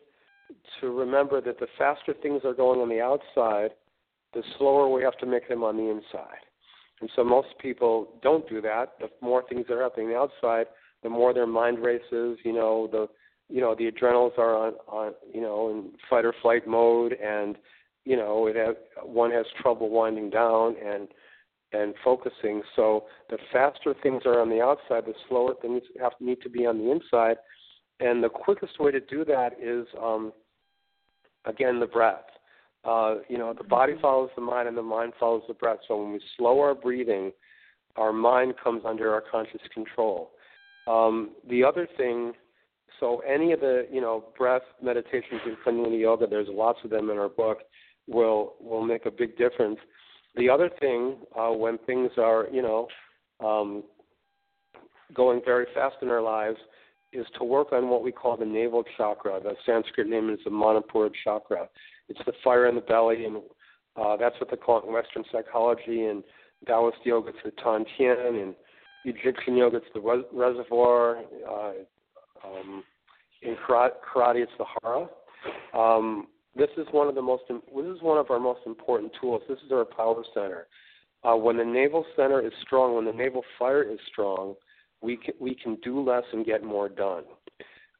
[0.79, 3.71] to remember that the faster things are going on the outside,
[4.33, 6.43] the slower we have to make them on the inside.
[7.01, 8.93] And so most people don't do that.
[8.99, 10.67] The more things are happening outside,
[11.01, 12.37] the more their mind races.
[12.43, 13.07] You know, the
[13.49, 17.57] you know the adrenals are on, on you know in fight or flight mode, and
[18.05, 21.09] you know it has, one has trouble winding down, and
[21.73, 22.61] and focusing.
[22.75, 26.65] So the faster things are on the outside, the slower things have need to be
[26.65, 27.37] on the inside.
[27.99, 30.33] And the quickest way to do that is, um,
[31.45, 32.25] again, the breath.
[32.85, 34.01] Uh, you know, the body mm-hmm.
[34.01, 35.79] follows the mind, and the mind follows the breath.
[35.87, 37.31] So when we slow our breathing,
[37.95, 40.31] our mind comes under our conscious control.
[40.87, 42.33] Um, the other thing,
[42.99, 47.09] so any of the you know breath meditations in Kundalini Yoga, there's lots of them
[47.09, 47.59] in our book,
[48.07, 49.79] will will make a big difference.
[50.35, 52.87] The other thing, uh, when things are, you know,
[53.39, 53.83] um,
[55.13, 56.57] going very fast in our lives,
[57.11, 59.39] is to work on what we call the navel chakra.
[59.41, 61.69] The Sanskrit name is the Manipura chakra.
[62.09, 63.37] It's the fire in the belly, and
[63.95, 66.05] uh, that's what they call it in Western psychology.
[66.05, 66.23] And
[66.67, 68.55] Taoist yoga, it's the Tantien, and
[69.05, 71.19] Egyptian yoga, it's the res- reservoir.
[71.47, 71.71] Uh,
[72.43, 72.83] um,
[73.41, 75.07] in karate, it's the hara.
[75.73, 79.41] Um, this is one of the most this is one of our most important tools.
[79.47, 80.67] This is our power center.
[81.23, 84.55] Uh, when the navel center is strong, when the navel fire is strong,
[85.01, 87.23] we can, we can do less and get more done.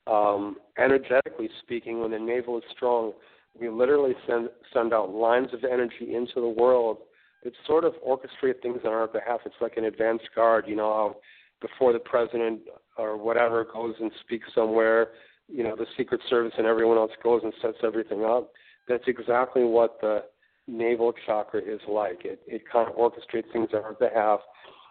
[0.08, 3.14] Um, energetically speaking, when the navel is strong,
[3.60, 6.98] we literally send send out lines of energy into the world
[7.44, 9.42] that sort of orchestrate things on our behalf.
[9.46, 11.18] It's like an advance guard, you know,
[11.62, 12.62] before the president
[12.98, 15.10] or whatever goes and speaks somewhere,
[15.48, 18.52] you know the Secret Service and everyone else goes and sets everything up.
[18.88, 20.24] That's exactly what the
[20.68, 22.26] navel chakra is like.
[22.26, 24.40] It it kind of orchestrates things on our behalf.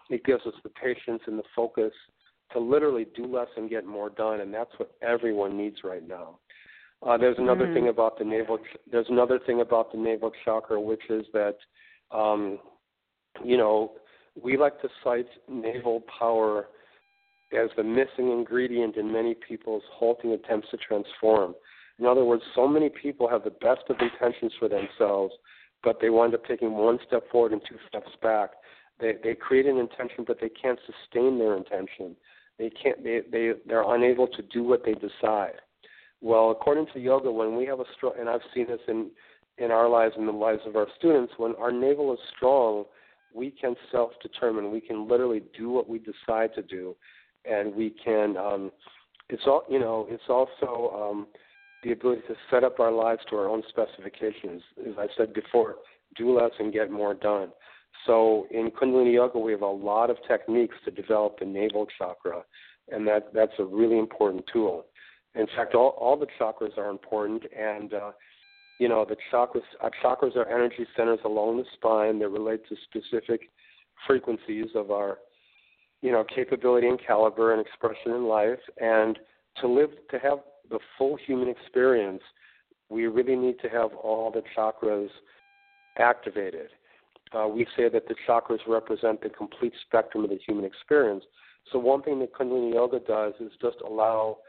[0.09, 1.93] It gives us the patience and the focus
[2.51, 6.39] to literally do less and get more done, and that's what everyone needs right now.
[7.05, 7.73] Uh, there's another mm.
[7.73, 8.59] thing about the navel.
[8.89, 11.55] There's another thing about the navel chakra, which is that,
[12.11, 12.59] um,
[13.43, 13.93] you know,
[14.41, 16.67] we like to cite navel power
[17.55, 21.55] as the missing ingredient in many people's halting attempts to transform.
[21.99, 25.33] In other words, so many people have the best of intentions for themselves,
[25.83, 28.51] but they wind up taking one step forward and two steps back.
[28.99, 32.15] They they create an intention, but they can't sustain their intention.
[32.57, 33.03] They can't.
[33.03, 35.61] They they they're unable to do what they decide.
[36.21, 39.11] Well, according to yoga, when we have a strong, and I've seen this in
[39.57, 42.85] in our lives and the lives of our students, when our navel is strong,
[43.33, 44.71] we can self-determine.
[44.71, 46.95] We can literally do what we decide to do,
[47.45, 48.37] and we can.
[48.37, 48.71] Um,
[49.29, 50.07] it's all you know.
[50.09, 51.27] It's also um,
[51.83, 54.61] the ability to set up our lives to our own specifications.
[54.87, 55.75] As I said before,
[56.15, 57.49] do less and get more done.
[58.05, 62.43] So in Kundalini Yoga, we have a lot of techniques to develop the navel chakra,
[62.91, 64.85] and that that's a really important tool.
[65.35, 68.11] In fact, all all the chakras are important, and uh,
[68.79, 69.61] you know the chakras.
[69.81, 73.49] Our chakras are energy centers along the spine that relate to specific
[74.05, 75.19] frequencies of our
[76.03, 78.59] you know, capability and caliber and expression in life.
[78.79, 79.17] And
[79.61, 80.39] to live, to have
[80.69, 82.21] the full human experience,
[82.89, 85.07] we really need to have all the chakras
[85.97, 86.67] activated.
[87.33, 91.23] Uh, we say that the chakras represent the complete spectrum of the human experience.
[91.71, 94.39] So one thing that Kundalini Yoga does is just allow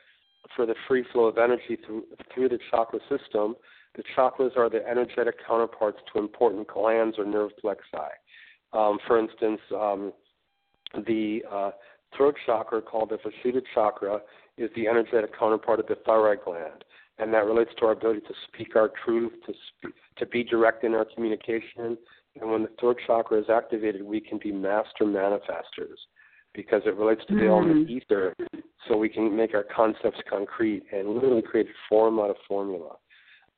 [0.57, 3.55] for the free flow of energy through through the chakra system.
[3.95, 8.09] The chakras are the energetic counterparts to important glands or nerve plexi.
[8.73, 10.13] Um, for instance, um,
[11.03, 11.71] the uh,
[12.17, 14.21] throat chakra called the Vishuddha chakra
[14.57, 16.85] is the energetic counterpart of the thyroid gland,
[17.19, 20.85] and that relates to our ability to speak our truth, to speak, to be direct
[20.85, 21.99] in our communication.
[22.41, 25.99] And when the throat chakra is activated, we can be master manifestors
[26.55, 27.49] because it relates to the mm.
[27.49, 28.35] element ether,
[28.89, 32.97] so we can make our concepts concrete and literally create form out of formula.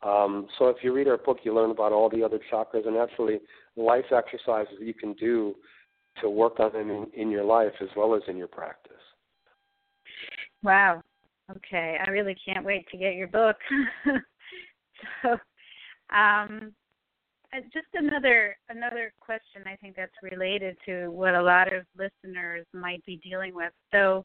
[0.03, 2.96] Um, so if you read our book, you learn about all the other chakras and
[2.96, 3.40] actually
[3.77, 5.55] life exercises that you can do
[6.22, 8.92] to work on them in, in your life as well as in your practice.
[10.62, 11.02] Wow.
[11.50, 13.57] Okay, I really can't wait to get your book.
[15.22, 15.33] so,
[16.14, 16.72] um,
[17.55, 22.66] uh, just another another question I think that's related to what a lot of listeners
[22.72, 23.72] might be dealing with.
[23.92, 24.24] So,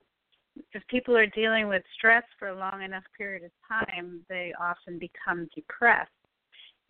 [0.73, 4.97] if people are dealing with stress for a long enough period of time, they often
[4.97, 6.09] become depressed.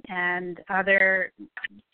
[0.08, 1.34] And are there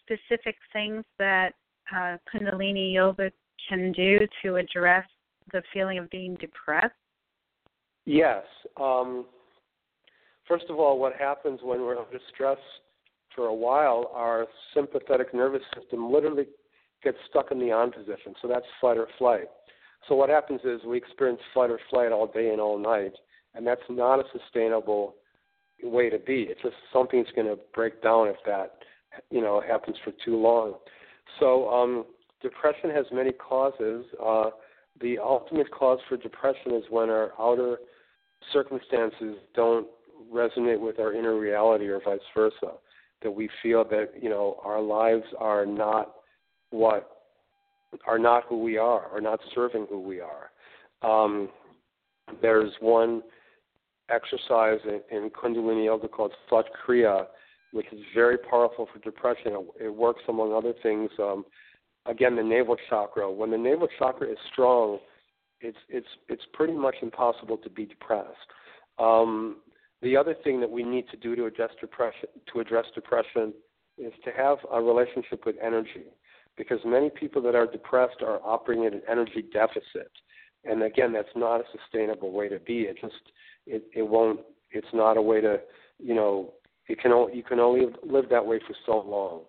[0.03, 1.53] specific things that
[1.95, 3.31] uh, Kundalini Yoga
[3.69, 5.05] can do to address
[5.51, 6.93] the feeling of being depressed?
[8.05, 8.43] Yes.
[8.79, 9.25] Um,
[10.47, 12.57] first of all, what happens when we're under stress
[13.35, 16.45] for a while, our sympathetic nervous system literally
[17.03, 18.33] gets stuck in the on position.
[18.41, 19.47] So that's fight or flight.
[20.07, 23.13] So what happens is we experience fight or flight all day and all night,
[23.53, 25.15] and that's not a sustainable
[25.83, 26.47] way to be.
[26.49, 28.77] It's just something's going to break down if that
[29.29, 30.75] you know happens for too long.
[31.39, 32.05] So um,
[32.41, 34.05] depression has many causes.
[34.23, 34.49] Uh,
[35.01, 37.77] the ultimate cause for depression is when our outer
[38.51, 39.87] circumstances don't
[40.33, 42.73] resonate with our inner reality, or vice versa.
[43.23, 46.15] That we feel that you know our lives are not
[46.69, 47.09] what
[48.05, 50.51] are not who we are, are not serving who we are.
[51.01, 51.49] Um,
[52.41, 53.23] there's one
[54.09, 57.25] exercise in, in Kundalini Yoga called Sat Kriya,
[57.71, 59.53] which is very powerful for depression.
[59.53, 61.45] It, it works, among other things, um,
[62.05, 63.31] again, the navel chakra.
[63.31, 64.99] When the navel chakra is strong,
[65.61, 68.29] it's it's it's pretty much impossible to be depressed.
[68.99, 69.57] Um,
[70.01, 73.53] the other thing that we need to do to address depression to address depression
[73.97, 76.05] is to have a relationship with energy
[76.57, 80.11] because many people that are depressed are operating at an energy deficit.
[80.65, 82.81] And again, that's not a sustainable way to be.
[82.81, 83.13] It just
[83.65, 84.41] it, it won't.
[84.71, 85.59] It's not a way to
[85.99, 86.53] you know.
[86.87, 89.41] It can you can only live that way for so long.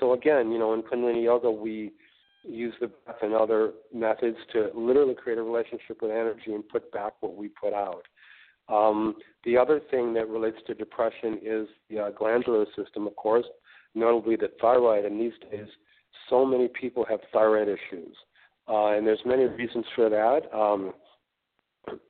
[0.00, 1.92] So again, you know, in Kundalini Yoga, we
[2.44, 6.90] use the breath and other methods to literally create a relationship with energy and put
[6.92, 8.02] back what we put out.
[8.68, 13.46] Um, the other thing that relates to depression is the uh, glandular system, of course,
[13.94, 15.04] notably the thyroid.
[15.04, 15.66] And these days,
[16.30, 18.16] so many people have thyroid issues,
[18.68, 20.56] uh, and there's many reasons for that.
[20.56, 20.92] Um,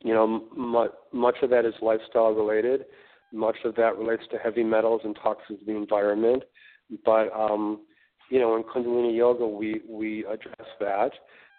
[0.00, 2.84] you know, much, much of that is lifestyle related.
[3.32, 6.42] Much of that relates to heavy metals and toxins in the environment.
[7.04, 7.80] But um,
[8.30, 11.12] you know, in Kundalini Yoga, we we address that.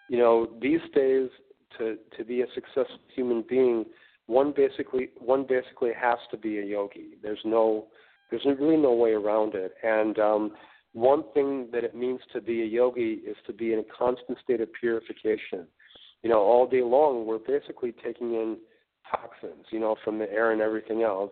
[0.10, 1.30] You know, these days,
[1.78, 3.86] to to be a successful human being,
[4.28, 7.18] one basically one basically has to be a yogi.
[7.22, 7.88] There's no
[8.30, 9.74] there's really no way around it.
[9.84, 10.52] And um,
[10.94, 14.38] one thing that it means to be a yogi is to be in a constant
[14.44, 15.68] state of purification.
[16.22, 18.58] You know, all day long we're basically taking in
[19.10, 21.32] toxins, you know, from the air and everything else.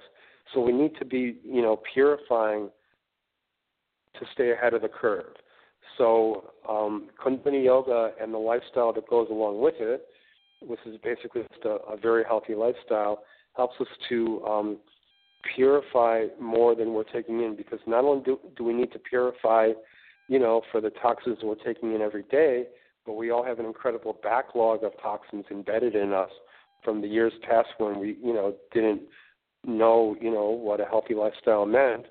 [0.54, 2.70] So we need to be, you know, purifying
[4.20, 5.34] to stay ahead of the curve.
[5.98, 10.06] So um, Kundalini Yoga and the lifestyle that goes along with it,
[10.62, 13.24] which is basically just a, a very healthy lifestyle,
[13.56, 14.78] helps us to um,
[15.56, 19.70] purify more than we're taking in because not only do, do we need to purify,
[20.28, 22.66] you know, for the toxins we're taking in every day,
[23.06, 26.30] but we all have an incredible backlog of toxins embedded in us
[26.84, 29.02] from the years past when we, you know, didn't
[29.66, 32.06] know, you know, what a healthy lifestyle meant.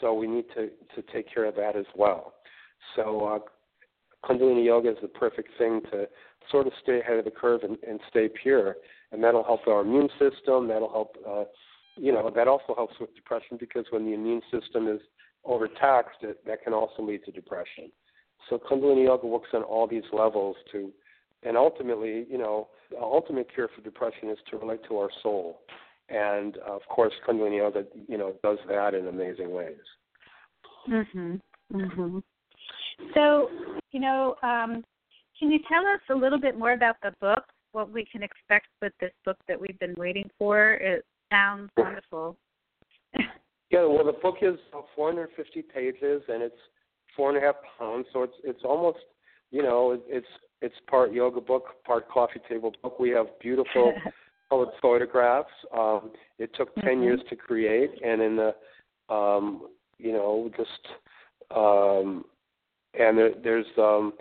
[0.00, 2.34] So we need to to take care of that as well.
[2.96, 6.06] So uh, Kundalini Yoga is the perfect thing to
[6.50, 8.76] sort of stay ahead of the curve and, and stay pure,
[9.12, 10.68] and that'll help our immune system.
[10.68, 11.44] That'll help uh,
[11.96, 15.00] you know, that also helps with depression because when the immune system is
[15.44, 17.90] overtaxed, it, that can also lead to depression.
[18.48, 20.90] So Kundalini Yoga works on all these levels to,
[21.42, 25.60] and ultimately, you know, the ultimate cure for depression is to relate to our soul.
[26.10, 29.78] And uh, of course, Kundalini Yoga, you know, does that in amazing ways.
[30.88, 31.40] Mhm.
[31.72, 32.22] Mhm.
[33.14, 33.50] So,
[33.92, 34.84] you know, um,
[35.38, 37.44] can you tell us a little bit more about the book?
[37.72, 40.74] What we can expect with this book that we've been waiting for?
[40.74, 42.36] It, Sounds wonderful.
[43.70, 44.58] yeah, well, the book is
[44.96, 46.58] 450 pages and it's
[47.16, 48.98] four and a half pounds, so it's it's almost,
[49.50, 50.26] you know, it's
[50.60, 52.98] it's part yoga book, part coffee table book.
[52.98, 53.94] We have beautiful
[54.50, 55.48] colored photographs.
[55.76, 57.02] Um, it took 10 mm-hmm.
[57.02, 60.70] years to create, and in the, um, you know, just
[61.54, 62.24] um,
[62.98, 64.12] and there, there's um,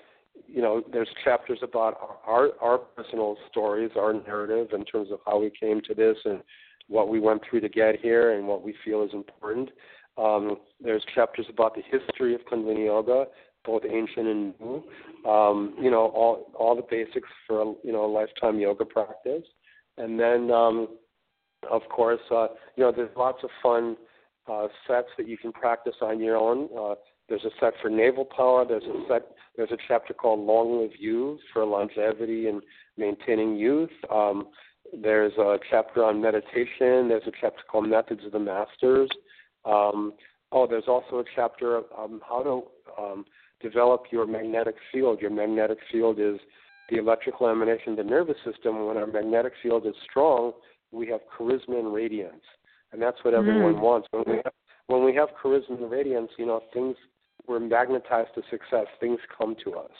[0.47, 5.39] you know, there's chapters about our our personal stories, our narrative in terms of how
[5.39, 6.41] we came to this and
[6.87, 9.69] what we went through to get here and what we feel is important.
[10.17, 13.25] Um, there's chapters about the history of Kundalini Yoga,
[13.63, 14.83] both ancient and new.
[15.29, 19.45] Um, you know, all all the basics for you know a lifetime yoga practice,
[19.99, 20.87] and then um,
[21.69, 23.97] of course, uh, you know, there's lots of fun
[24.51, 26.69] uh, sets that you can practice on your own.
[26.77, 26.95] Uh,
[27.27, 28.65] there's a set for navel power.
[28.67, 29.31] There's a set.
[29.55, 32.61] There's a chapter called Long Live Youth for longevity and
[32.97, 33.91] maintaining youth.
[34.11, 34.47] Um,
[35.01, 37.07] there's a chapter on meditation.
[37.07, 39.09] There's a chapter called Methods of the Masters.
[39.65, 40.13] Um,
[40.51, 43.25] oh, there's also a chapter on um, how to um,
[43.61, 45.21] develop your magnetic field.
[45.21, 46.39] Your magnetic field is
[46.89, 48.85] the electrical emanation of the nervous system.
[48.85, 50.53] When our magnetic field is strong,
[50.91, 52.43] we have charisma and radiance,
[52.91, 53.81] and that's what everyone mm.
[53.81, 54.07] wants.
[54.11, 54.53] When we have,
[54.87, 56.95] when we have charisma and radiance, you know things
[57.47, 58.87] we're magnetized to success.
[58.99, 59.91] Things come to us,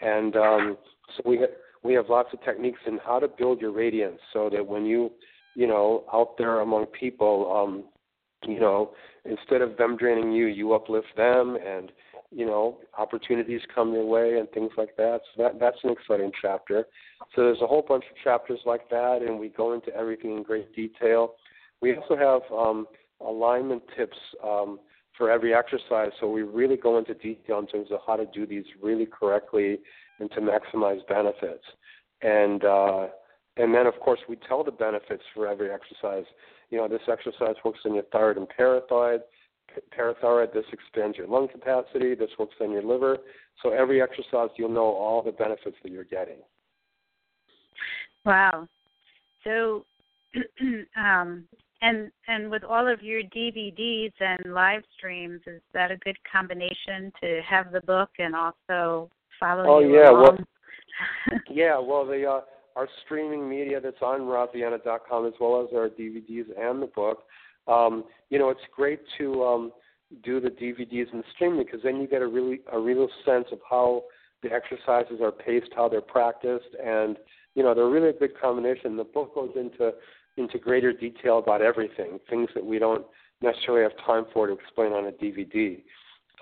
[0.00, 0.78] and um,
[1.16, 1.50] so we have,
[1.82, 5.10] we have lots of techniques in how to build your radiance so that when you
[5.54, 7.84] you know out there among people, um,
[8.48, 8.92] you know
[9.24, 11.92] instead of them draining you, you uplift them, and
[12.30, 15.20] you know opportunities come your way and things like that.
[15.34, 16.86] So that that's an exciting chapter.
[17.34, 20.42] So there's a whole bunch of chapters like that, and we go into everything in
[20.42, 21.34] great detail.
[21.80, 22.86] We also have um,
[23.20, 24.80] alignment tips um,
[25.16, 28.46] for every exercise, so we really go into detail in terms of how to do
[28.46, 29.78] these really correctly
[30.20, 31.64] and to maximize benefits.
[32.22, 33.06] And uh,
[33.56, 36.24] and then of course we tell the benefits for every exercise.
[36.70, 39.20] You know, this exercise works on your thyroid and parathyroid.
[39.96, 42.14] Parathyroid, this expands your lung capacity.
[42.14, 43.18] This works on your liver.
[43.62, 46.38] So every exercise, you'll know all the benefits that you're getting.
[48.24, 48.68] Wow.
[49.44, 49.84] So,
[50.96, 51.44] um,
[51.80, 57.12] and and with all of your DVDs and live streams, is that a good combination
[57.20, 60.22] to have the book and also follow oh, you yeah, along?
[60.22, 62.40] Well, yeah, well, the uh,
[62.76, 67.24] our streaming media that's on RaviAna.com as well as our DVDs and the book.
[67.68, 69.72] Um, you know, it's great to um,
[70.22, 73.58] do the DVDs and streaming because then you get a really a real sense of
[73.68, 74.04] how
[74.42, 77.16] the exercises are paced, how they're practiced, and
[77.54, 78.96] you know they're really a good combination.
[78.96, 79.92] The book goes into
[80.36, 83.04] into greater detail about everything, things that we don't
[83.42, 85.82] necessarily have time for to explain on a DVD.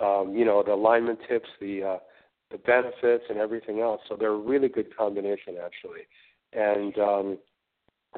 [0.02, 1.98] Um, you know, the alignment tips, the uh,
[2.50, 4.00] the benefits, and everything else.
[4.08, 6.06] So they're a really good combination, actually.
[6.52, 7.38] And um,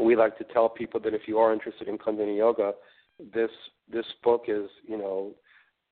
[0.02, 2.72] we like to tell people that if you are interested in Kundalini Yoga,
[3.34, 3.50] this
[3.90, 5.34] this book is you know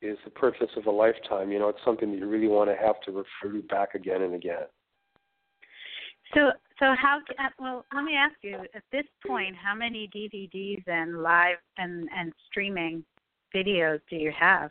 [0.03, 1.51] is the purchase of a lifetime.
[1.51, 4.23] You know, it's something that you really want to have to refer to back again
[4.23, 4.67] and again.
[6.35, 7.21] So, so how?
[7.39, 8.59] Uh, well, let me ask you.
[8.75, 13.05] At this point, how many DVDs and live and and streaming
[13.55, 14.71] videos do you have?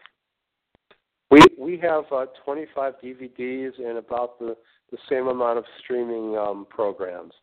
[1.32, 4.56] We we have uh, 25 DVDs and about the
[4.92, 7.34] the same amount of streaming um, programs,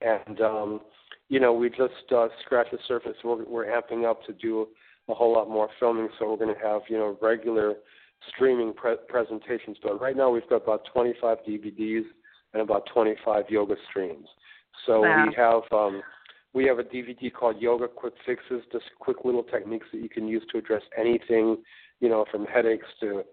[0.00, 0.80] and um,
[1.28, 3.16] you know we just uh, scratched the surface.
[3.22, 4.68] We're we're amping up to do
[5.08, 7.74] a whole lot more filming, so we're going to have you know regular
[8.34, 9.76] streaming pre- presentations.
[9.82, 12.04] But right now we've got about 25 DVDs
[12.52, 14.26] and about 25 yoga streams.
[14.86, 15.26] So wow.
[15.26, 16.02] we have um,
[16.52, 20.28] we have a DVD called Yoga Quick Fixes, just quick little techniques that you can
[20.28, 21.58] use to address anything,
[22.00, 23.24] you know, from headaches to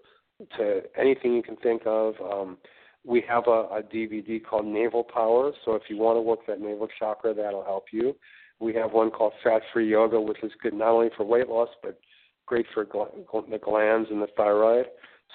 [0.58, 2.16] to anything you can think of.
[2.20, 2.58] Um,
[3.06, 6.62] we have a, a DVD called Navel Power, so if you want to work that
[6.62, 8.16] navel chakra, that'll help you.
[8.60, 11.70] We have one called Fat Free Yoga, which is good not only for weight loss
[11.82, 12.00] but
[12.46, 14.86] great for gl- the glands and the thyroid.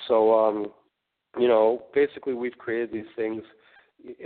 [0.06, 0.66] So, um,
[1.38, 3.42] you know, basically, we've created these things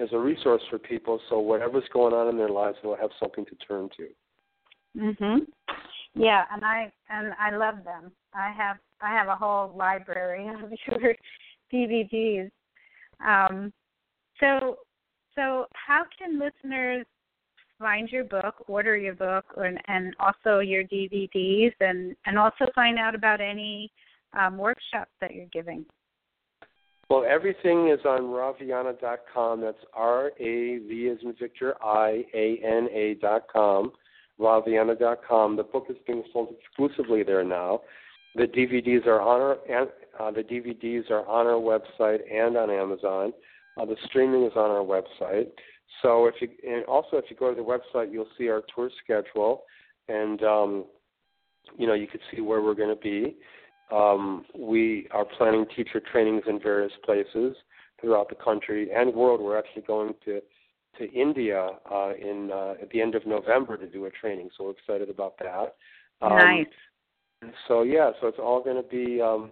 [0.00, 1.20] as a resource for people.
[1.28, 4.08] So whatever's going on in their lives, they'll have something to turn to.
[4.98, 5.46] Mhm.
[6.14, 8.12] Yeah, and I and I love them.
[8.34, 11.14] I have I have a whole library of your
[11.72, 12.50] DVDs.
[13.26, 13.72] Um,
[14.38, 14.78] so
[15.34, 17.06] so how can listeners
[17.78, 22.98] find your book, order your book, and, and also your DVDs, and and also find
[22.98, 23.90] out about any
[24.38, 25.84] um, workshops that you're giving?
[27.08, 29.60] Well, everything is on raviana.com.
[29.60, 33.92] That's R A V as in Victor I A N A dot com.
[34.40, 35.56] RaviAna.com.
[35.56, 37.82] The book is being sold exclusively there now.
[38.36, 39.58] The DVDs are on our
[40.20, 43.32] uh, the DVDs are on our website and on Amazon.
[43.80, 45.48] Uh, the streaming is on our website.
[46.02, 48.90] So if you and also if you go to the website, you'll see our tour
[49.02, 49.64] schedule,
[50.08, 50.84] and um,
[51.76, 53.36] you know you can see where we're going to be.
[53.92, 57.56] Um, we are planning teacher trainings in various places
[58.00, 59.40] throughout the country and world.
[59.40, 60.40] We're actually going to
[60.98, 64.64] to India uh, in uh, at the end of November to do a training, so
[64.64, 65.76] we're excited about that.
[66.22, 67.52] Um, nice.
[67.68, 69.50] So yeah, so it's all going to be um,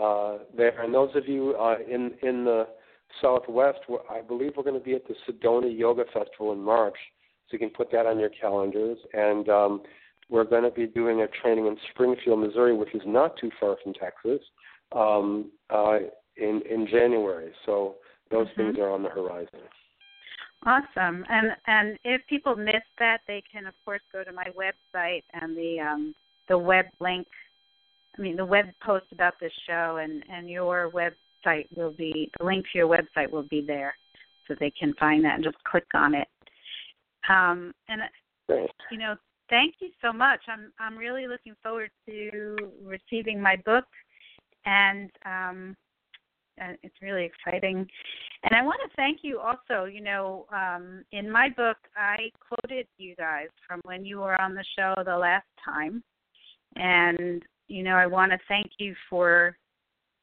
[0.00, 0.80] uh, there.
[0.80, 2.66] And those of you uh, in in the
[3.20, 3.78] Southwest,
[4.10, 6.96] I believe we're going to be at the Sedona Yoga Festival in March,
[7.48, 8.98] so you can put that on your calendars.
[9.12, 9.82] And um,
[10.28, 13.76] we're going to be doing a training in Springfield, Missouri, which is not too far
[13.82, 14.40] from Texas,
[14.92, 15.98] um, uh,
[16.36, 17.52] in in January.
[17.64, 17.96] So
[18.30, 18.62] those mm-hmm.
[18.62, 19.60] things are on the horizon.
[20.64, 21.24] Awesome.
[21.28, 25.56] And and if people miss that, they can of course go to my website and
[25.56, 26.14] the um,
[26.48, 27.26] the web link.
[28.16, 32.44] I mean the web post about this show and and your website will be the
[32.44, 33.94] link to your website will be there,
[34.46, 36.28] so they can find that and just click on it.
[37.28, 38.02] Um, and
[38.90, 39.16] you know,
[39.50, 40.40] thank you so much.
[40.48, 43.84] I'm I'm really looking forward to receiving my book,
[44.64, 45.76] and um,
[46.58, 47.86] it's really exciting.
[48.42, 49.84] And I want to thank you also.
[49.84, 54.54] You know, um, in my book, I quoted you guys from when you were on
[54.54, 56.02] the show the last time,
[56.76, 59.56] and you know, I want to thank you for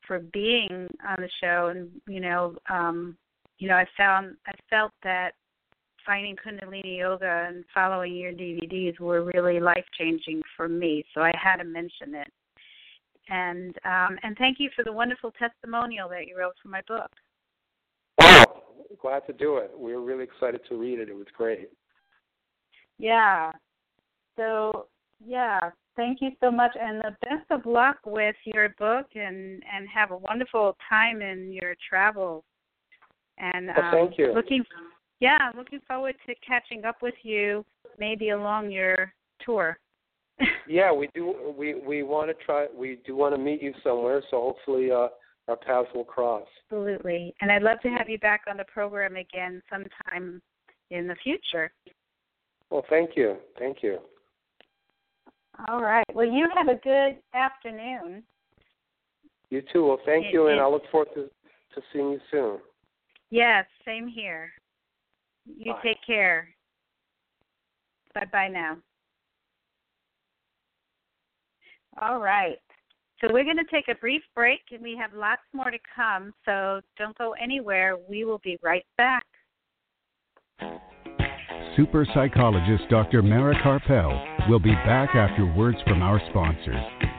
[0.08, 1.72] for being on the show.
[1.74, 3.18] And you know, um,
[3.60, 5.34] you know, I found I felt that
[6.06, 11.06] finding Kundalini Yoga and following your DVDs were really life changing for me.
[11.14, 12.28] So I had to mention it.
[13.30, 17.10] And um, and thank you for the wonderful testimonial that you wrote for my book.
[18.20, 18.64] Wow,
[19.02, 19.72] glad to do it.
[19.78, 21.10] We were really excited to read it.
[21.10, 21.70] It was great.
[22.98, 23.52] Yeah.
[24.36, 24.88] So
[25.26, 29.88] yeah, thank you so much, and the best of luck with your book, and and
[29.94, 32.44] have a wonderful time in your travels.
[33.38, 34.34] And well, thank you.
[34.34, 34.64] Looking
[35.20, 37.66] yeah, looking forward to catching up with you
[38.00, 39.14] maybe along your
[39.46, 39.78] tour.
[40.68, 41.54] yeah, we do.
[41.58, 42.68] We we want to try.
[42.76, 44.22] We do want to meet you somewhere.
[44.32, 45.08] So hopefully, uh,
[45.48, 46.48] our paths will cross.
[46.72, 50.42] Absolutely, and I'd love to have you back on the program again sometime
[50.90, 51.72] in the future.
[52.70, 53.38] Well, thank you.
[53.60, 54.00] Thank you.
[55.68, 56.06] All right.
[56.14, 58.24] Well, you have a good afternoon.
[59.50, 59.86] You too.
[59.86, 61.30] Well, thank it, you, and I look forward to
[61.76, 62.60] to seeing you soon.
[63.30, 64.52] Yes, same here.
[65.46, 65.80] You Bye.
[65.84, 66.50] take care.
[68.14, 68.78] Bye bye now.
[72.02, 72.58] All right.
[73.22, 76.34] So we're going to take a brief break and we have lots more to come.
[76.46, 77.96] So don't go anywhere.
[78.10, 79.24] We will be right back.
[81.76, 83.22] Super psychologist Dr.
[83.22, 87.14] Mara Karpel will be back after words from our sponsors.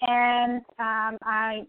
[0.00, 1.62] And um, I,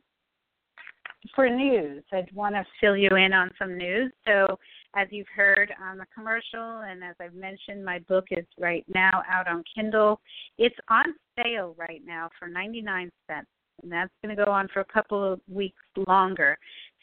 [1.36, 4.12] for news, I'd want to fill you in on some news.
[4.26, 4.58] So
[4.96, 8.86] as you've heard um, on the commercial, and as I've mentioned, my book is right
[8.94, 10.20] now out on Kindle.
[10.58, 13.48] It's on sale right now for 99 cents,
[13.84, 16.58] and that's going to go on for a couple of weeks longer.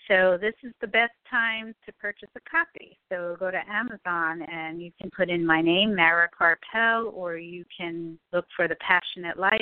[0.09, 2.99] So this is the best time to purchase a copy.
[3.09, 7.65] So go to Amazon and you can put in my name, Mara Karpel, or you
[7.77, 9.61] can look for The Passionate Life,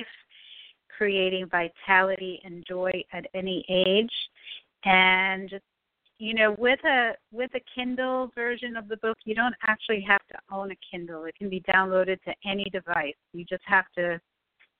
[0.96, 4.12] Creating Vitality and Joy at Any Age.
[4.84, 5.64] And just
[6.20, 10.20] you know with a with a kindle version of the book you don't actually have
[10.30, 11.24] to own a kindle.
[11.24, 13.14] It can be downloaded to any device.
[13.32, 14.20] You just have to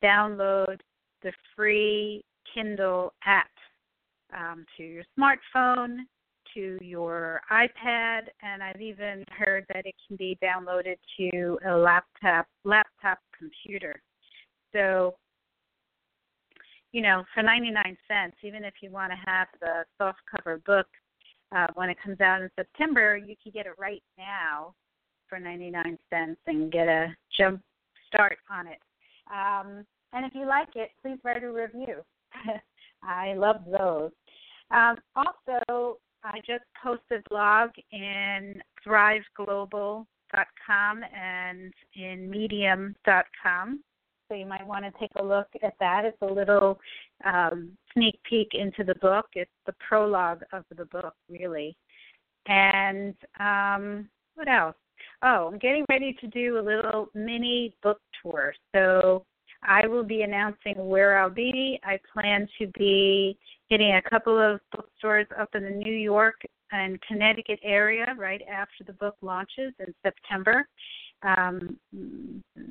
[0.04, 0.76] download
[1.22, 2.22] the free
[2.54, 3.50] kindle app
[4.36, 5.98] um, to your smartphone
[6.54, 12.46] to your ipad and i've even heard that it can be downloaded to a laptop
[12.64, 14.00] laptop computer.
[14.74, 15.14] So
[16.92, 20.86] you know for 99 cents even if you want to have the soft cover book
[21.54, 24.74] uh, when it comes out in September, you can get it right now
[25.28, 27.60] for 99 cents and get a jump
[28.06, 28.78] start on it.
[29.32, 32.02] Um, and if you like it, please write a review.
[33.02, 34.10] I love those.
[34.70, 43.80] Um, also, I just posted blog in thriveglobal.com and in medium.com.
[44.30, 46.04] So you might want to take a look at that.
[46.04, 46.78] It's a little
[47.24, 49.26] um, sneak peek into the book.
[49.34, 51.76] It's the prologue of the book, really.
[52.46, 54.76] And um, what else?
[55.22, 58.54] Oh, I'm getting ready to do a little mini book tour.
[58.72, 59.24] So
[59.64, 61.80] I will be announcing where I'll be.
[61.82, 63.36] I plan to be
[63.68, 68.84] hitting a couple of bookstores up in the New York and Connecticut area right after
[68.86, 70.68] the book launches in September.
[71.22, 71.76] Um,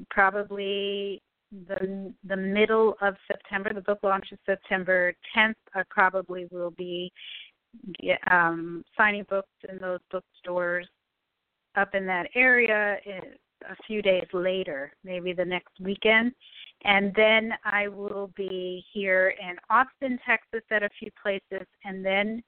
[0.09, 1.21] probably
[1.51, 3.73] the the middle of September.
[3.73, 5.55] The book launches September 10th.
[5.73, 7.11] I probably will be
[8.29, 10.87] um, signing books in those bookstores
[11.75, 12.97] up in that area
[13.69, 16.31] a few days later, maybe the next weekend.
[16.85, 22.41] And then I will be here in Austin, Texas at a few places, and then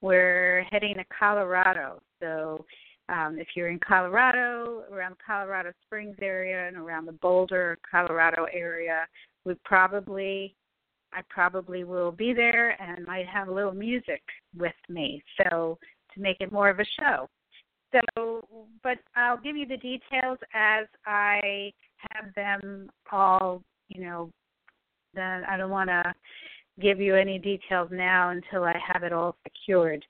[0.00, 2.00] we're heading to Colorado.
[2.20, 2.64] So
[3.08, 8.46] um, if you're in Colorado, around the Colorado Springs area and around the Boulder, Colorado
[8.52, 9.06] area,
[9.44, 10.54] we probably
[11.12, 14.22] I probably will be there and might have a little music
[14.56, 15.22] with me.
[15.38, 15.78] So
[16.14, 17.28] to make it more of a show.
[17.92, 18.46] So,
[18.82, 21.72] but I'll give you the details as I
[22.10, 23.62] have them all.
[23.88, 24.30] You know,
[25.14, 26.14] then I don't want to
[26.80, 30.04] give you any details now until I have it all secured.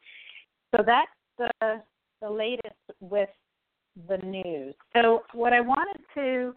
[0.74, 1.82] So that's the
[2.20, 3.28] the latest with
[4.08, 4.74] the news.
[4.94, 6.54] So what I wanted to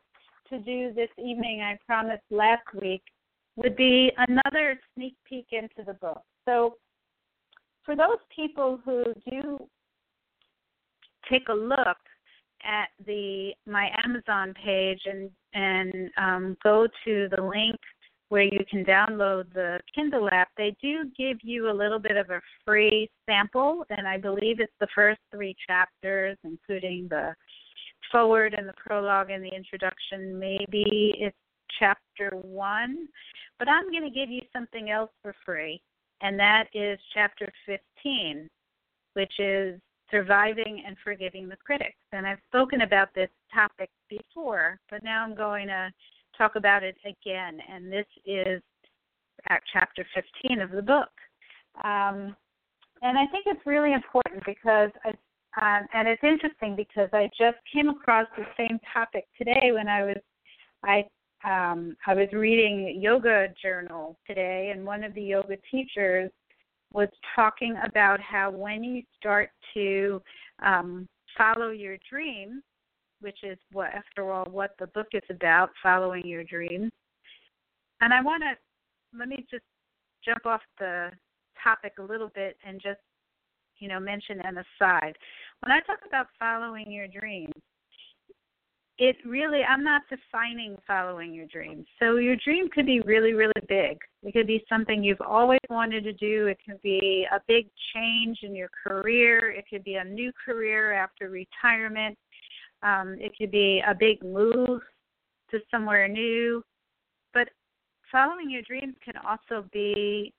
[0.50, 3.02] to do this evening, I promised last week,
[3.56, 6.22] would be another sneak peek into the book.
[6.46, 6.76] So
[7.86, 9.58] for those people who do
[11.30, 11.98] take a look
[12.64, 17.80] at the my Amazon page and and um, go to the link
[18.32, 22.30] where you can download the Kindle app, they do give you a little bit of
[22.30, 27.36] a free sample, and I believe it's the first three chapters, including the
[28.10, 30.40] forward and the prologue and the introduction.
[30.40, 31.36] Maybe it's
[31.78, 33.10] chapter one,
[33.60, 35.82] but I'm going to give you something else for free,
[36.22, 38.50] and that is chapter 15,
[39.12, 39.78] which is
[40.10, 42.00] surviving and forgiving the critics.
[42.14, 45.92] And I've spoken about this topic before, but now I'm going to
[46.38, 47.60] talk about it again.
[47.70, 48.62] And this is
[49.50, 50.06] at chapter
[50.44, 51.10] 15 of the book.
[51.84, 52.36] Um,
[53.02, 55.10] and I think it's really important because I,
[55.60, 60.04] um, and it's interesting because I just came across the same topic today when I
[60.04, 60.18] was
[60.84, 61.04] I
[61.44, 66.30] um, I was reading yoga journal today, and one of the yoga teachers
[66.94, 70.22] was talking about how when you start to
[70.64, 71.08] um,
[71.38, 72.62] follow your dreams,
[73.22, 76.92] which is what, after all, what the book is about, following your dreams.
[78.02, 79.64] And I want to let me just
[80.26, 81.12] jump off the
[81.64, 83.00] topic a little bit and just,
[83.80, 85.16] you know, mention an aside.
[85.62, 87.54] When I talk about following your dreams,
[89.02, 91.88] it really i'm not defining following your dreams.
[91.98, 93.98] So your dream could be really really big.
[94.22, 96.46] It could be something you've always wanted to do.
[96.46, 99.50] It could be a big change in your career.
[99.50, 102.16] It could be a new career after retirement
[102.84, 104.82] um, it could be a big move
[105.50, 106.64] to somewhere new
[107.34, 107.50] but
[108.12, 110.34] following your dreams can also be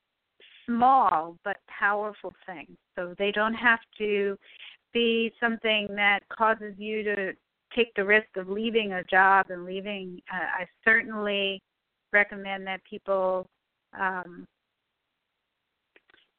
[0.66, 4.36] small but powerful things so they don't have to
[4.92, 7.32] be something that causes you to
[7.74, 10.20] take the risk of leaving a job and leaving.
[10.32, 11.60] Uh, I certainly
[12.12, 13.48] recommend that people
[13.98, 14.46] um,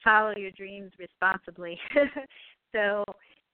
[0.04, 1.80] follow your dreams responsibly.
[2.72, 3.04] so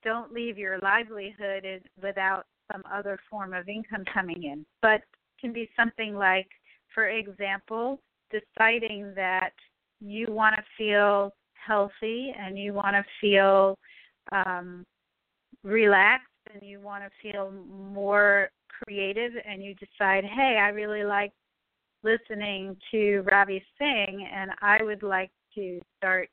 [0.04, 1.66] don't leave your livelihood
[2.02, 4.66] without some other form of income coming in.
[4.82, 5.02] But
[5.40, 6.48] can be something like,
[6.94, 8.00] for example,
[8.32, 9.54] deciding that
[10.00, 13.78] you want to feel healthy and you want to feel
[14.32, 14.86] um,
[15.64, 18.50] relaxed and you want to feel more
[18.84, 21.32] creative and you decide, hey, I really like
[22.04, 26.30] listening to Ravi Singh and I would like to start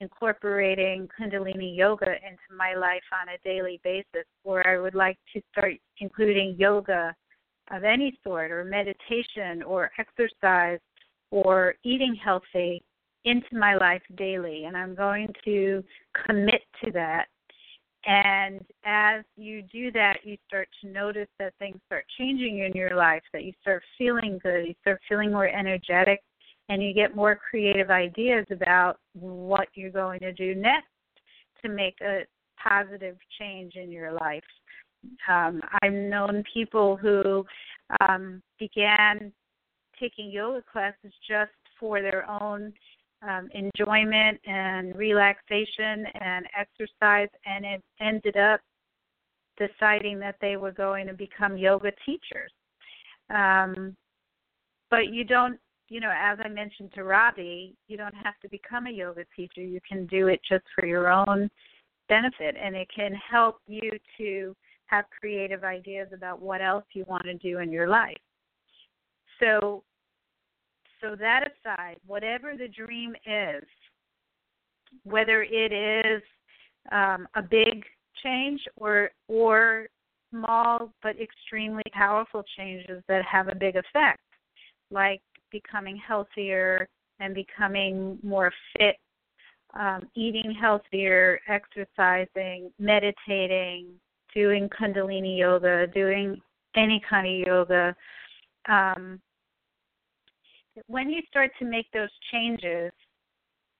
[0.00, 5.42] incorporating Kundalini yoga into my life on a daily basis, or I would like to
[5.52, 7.14] start including yoga
[7.70, 10.80] of any sort, or meditation, or exercise,
[11.30, 12.82] or eating healthy
[13.24, 14.64] into my life daily.
[14.64, 15.84] And I'm going to
[16.26, 17.26] commit to that
[18.08, 22.96] and as you do that, you start to notice that things start changing in your
[22.96, 26.22] life, that you start feeling good, you start feeling more energetic,
[26.68, 30.88] and you get more creative ideas about what you're going to do next
[31.62, 32.24] to make a
[32.62, 34.44] positive change in your life.
[35.28, 37.44] Um, I've known people who
[38.00, 39.32] um, began
[39.98, 42.72] taking yoga classes just for their own
[43.22, 48.60] um, enjoyment and relaxation and exercise, and it ended up
[49.56, 52.52] deciding that they were going to become yoga teachers.
[53.30, 53.96] Um,
[54.90, 55.58] but you don't,
[55.88, 59.62] you know, as I mentioned to Ravi, you don't have to become a yoga teacher.
[59.62, 61.50] You can do it just for your own
[62.08, 64.54] benefit, and it can help you to
[64.86, 68.16] have creative ideas about what else you want to do in your life.
[69.40, 69.82] So,
[71.00, 73.64] so that aside, whatever the dream is,
[75.04, 76.22] whether it is
[76.92, 77.84] um, a big
[78.22, 79.86] change or or
[80.30, 84.20] small but extremely powerful changes that have a big effect,
[84.90, 85.20] like
[85.50, 86.88] becoming healthier
[87.20, 88.96] and becoming more fit,
[89.78, 93.88] um, eating healthier, exercising, meditating,
[94.34, 96.40] doing Kundalini yoga, doing
[96.76, 97.96] any kind of yoga.
[98.68, 99.20] Um,
[100.86, 102.92] when you start to make those changes,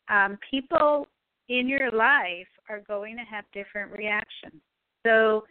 [0.08, 1.06] um, people
[1.48, 4.60] in your life are going to have different reactions.
[5.06, 5.44] So,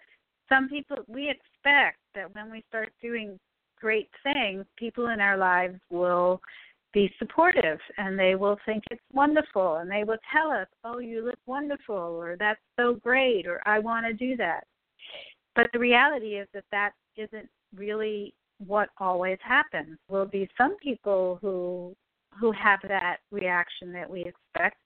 [0.49, 3.37] some people, we expect that when we start doing
[3.79, 6.41] great things, people in our lives will
[6.93, 11.23] be supportive and they will think it's wonderful and they will tell us, oh, you
[11.23, 14.63] look wonderful or that's so great or I want to do that.
[15.55, 18.33] But the reality is that that isn't really
[18.65, 19.97] what always happens.
[20.09, 21.95] Will be some people who
[22.39, 24.77] who have that reaction that we expect,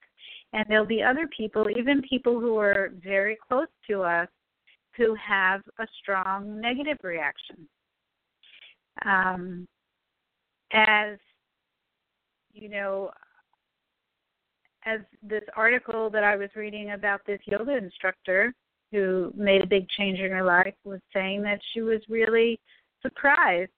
[0.53, 4.29] and there'll be other people, even people who are very close to us,
[4.95, 7.67] who have a strong negative reaction.
[9.05, 9.67] Um,
[10.73, 11.17] as
[12.53, 13.11] you know,
[14.85, 18.53] as this article that I was reading about this yoga instructor
[18.91, 22.59] who made a big change in her life was saying that she was really
[23.01, 23.71] surprised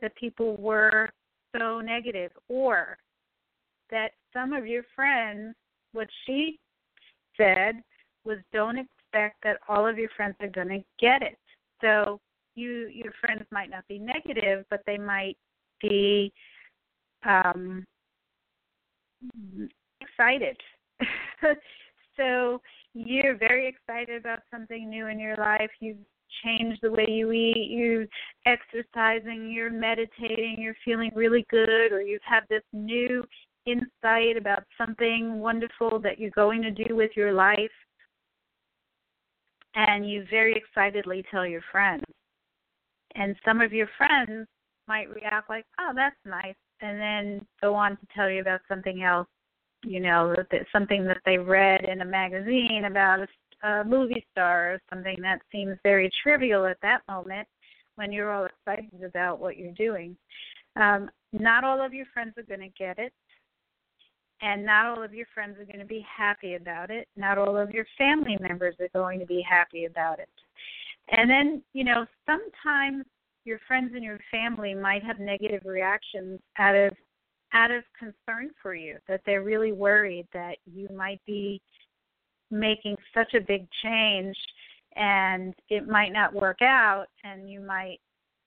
[0.00, 1.08] that people were
[1.56, 2.98] so negative or
[3.90, 5.54] that some of your friends
[5.92, 6.58] what she
[7.36, 7.76] said
[8.24, 11.38] was don't expect that all of your friends are going to get it.
[11.80, 12.20] So
[12.58, 15.36] you your friends might not be negative but they might
[15.80, 16.32] be
[17.24, 17.84] um
[20.00, 20.56] excited
[22.16, 22.60] so
[22.94, 25.70] you're very excited about something new in your life.
[25.80, 25.98] You've
[26.44, 28.06] changed the way you eat, you're
[28.46, 33.24] exercising, you're meditating, you're feeling really good, or you've had this new
[33.66, 37.70] insight about something wonderful that you're going to do with your life.
[39.74, 42.04] And you very excitedly tell your friends.
[43.18, 44.46] And some of your friends
[44.86, 49.02] might react like, oh, that's nice, and then go on to tell you about something
[49.02, 49.26] else
[49.84, 54.74] you know that something that they read in a magazine about a, a movie star
[54.74, 57.46] or something that seems very trivial at that moment
[57.96, 60.16] when you're all excited about what you're doing.
[60.76, 63.12] Um, not all of your friends are going to get it
[64.40, 67.08] and not all of your friends are going to be happy about it.
[67.16, 70.28] Not all of your family members are going to be happy about it
[71.10, 73.04] and then you know sometimes
[73.44, 76.92] your friends and your family might have negative reactions out of
[77.52, 81.60] out of concern for you, that they're really worried that you might be
[82.50, 84.36] making such a big change
[84.96, 87.98] and it might not work out and you might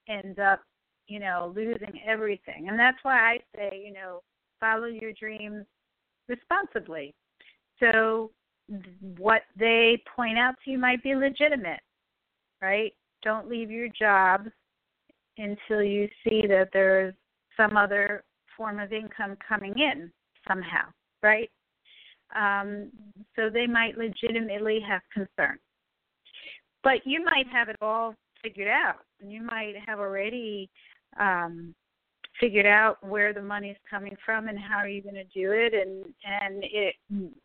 [0.08, 0.60] end up,
[1.08, 2.68] you know, losing everything.
[2.68, 4.22] And that's why I say, you know,
[4.60, 5.64] follow your dreams
[6.28, 7.14] responsibly.
[7.80, 8.30] So
[9.16, 11.80] what they point out to you might be legitimate,
[12.62, 12.94] right?
[13.22, 14.46] Don't leave your job
[15.36, 17.14] until you see that there's
[17.56, 18.24] some other
[18.56, 20.10] form of income coming in
[20.46, 20.84] somehow,
[21.22, 21.50] right?
[22.34, 22.90] Um,
[23.36, 25.58] so they might legitimately have concern.
[26.82, 29.00] But you might have it all figured out.
[29.24, 30.70] You might have already
[31.18, 31.74] um,
[32.40, 35.74] figured out where the money's coming from and how are you going to do it,
[35.74, 36.94] and and it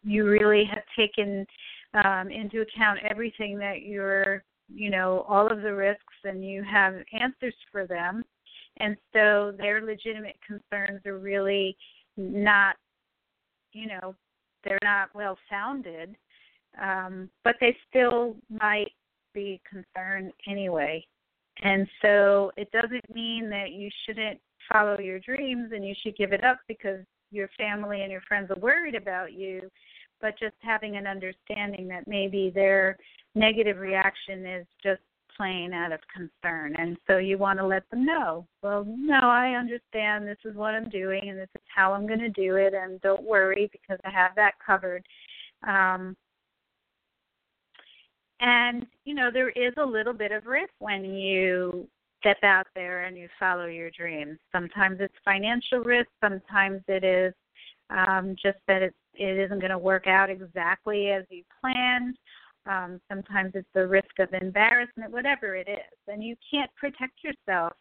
[0.04, 1.46] you really have taken
[1.94, 4.44] um, into account everything that you're
[4.74, 8.24] you know all of the risks and you have answers for them.
[8.80, 11.76] And so their legitimate concerns are really
[12.16, 12.76] not
[13.74, 14.16] you know
[14.64, 16.16] they're not well founded
[16.82, 18.92] um, but they still might
[19.34, 21.06] be concerned anyway.
[21.64, 24.40] And so it doesn't mean that you shouldn't
[24.72, 27.00] follow your dreams and you should give it up because
[27.32, 29.70] your family and your friends are worried about you
[30.20, 32.98] but just having an understanding that maybe their
[33.38, 35.02] negative reaction is just
[35.36, 36.76] plain out of concern.
[36.78, 40.74] And so you want to let them know, well, no, I understand this is what
[40.74, 44.00] I'm doing and this is how I'm going to do it, and don't worry because
[44.04, 45.06] I have that covered.
[45.68, 46.16] Um,
[48.40, 51.88] And, you know, there is a little bit of risk when you
[52.20, 54.38] step out there and you follow your dreams.
[54.52, 57.34] Sometimes it's financial risk, sometimes it is
[57.90, 62.16] um, just that it, it isn't going to work out exactly as you planned.
[62.68, 65.98] Um, sometimes it's the risk of embarrassment, whatever it is.
[66.08, 67.74] And you can't protect yourself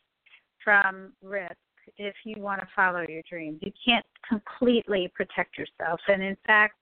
[0.63, 1.57] from risk
[1.97, 3.59] if you want to follow your dreams.
[3.63, 6.01] You can't completely protect yourself.
[6.09, 6.75] And in fact,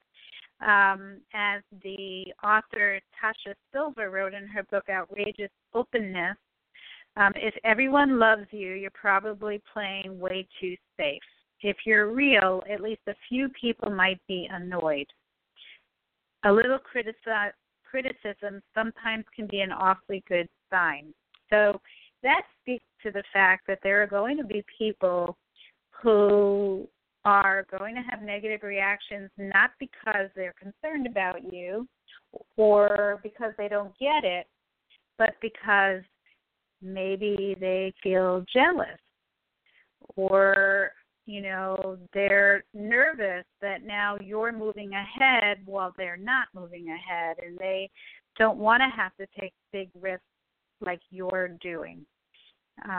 [0.61, 6.37] um, as the author Tosha Silver wrote in her book Outrageous Openness,
[7.17, 11.23] um, if everyone loves you, you're probably playing way too safe.
[11.61, 15.07] If you're real, at least a few people might be annoyed.
[16.45, 17.53] A little critici-
[17.95, 21.15] criticism sometimes can be an awfully good sign.
[21.49, 21.81] So
[22.25, 25.37] that speaks to the fact that there are going to be people
[26.03, 26.89] who
[27.25, 31.87] are going to have negative reactions not because they're concerned about you
[32.57, 34.49] or because they don't get it,
[35.17, 36.03] but because
[36.83, 38.99] maybe they feel jealous
[40.17, 40.91] or
[41.27, 47.59] you know they're nervous that now you're moving ahead while they're not moving ahead and
[47.59, 47.91] they
[48.39, 50.25] don't want to have to take big risks
[50.81, 52.05] like you're doing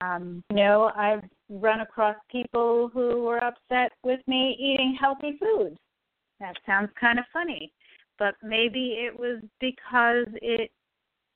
[0.01, 5.77] um, you know, I've run across people who were upset with me eating healthy food.
[6.39, 7.71] That sounds kind of funny,
[8.17, 10.71] but maybe it was because it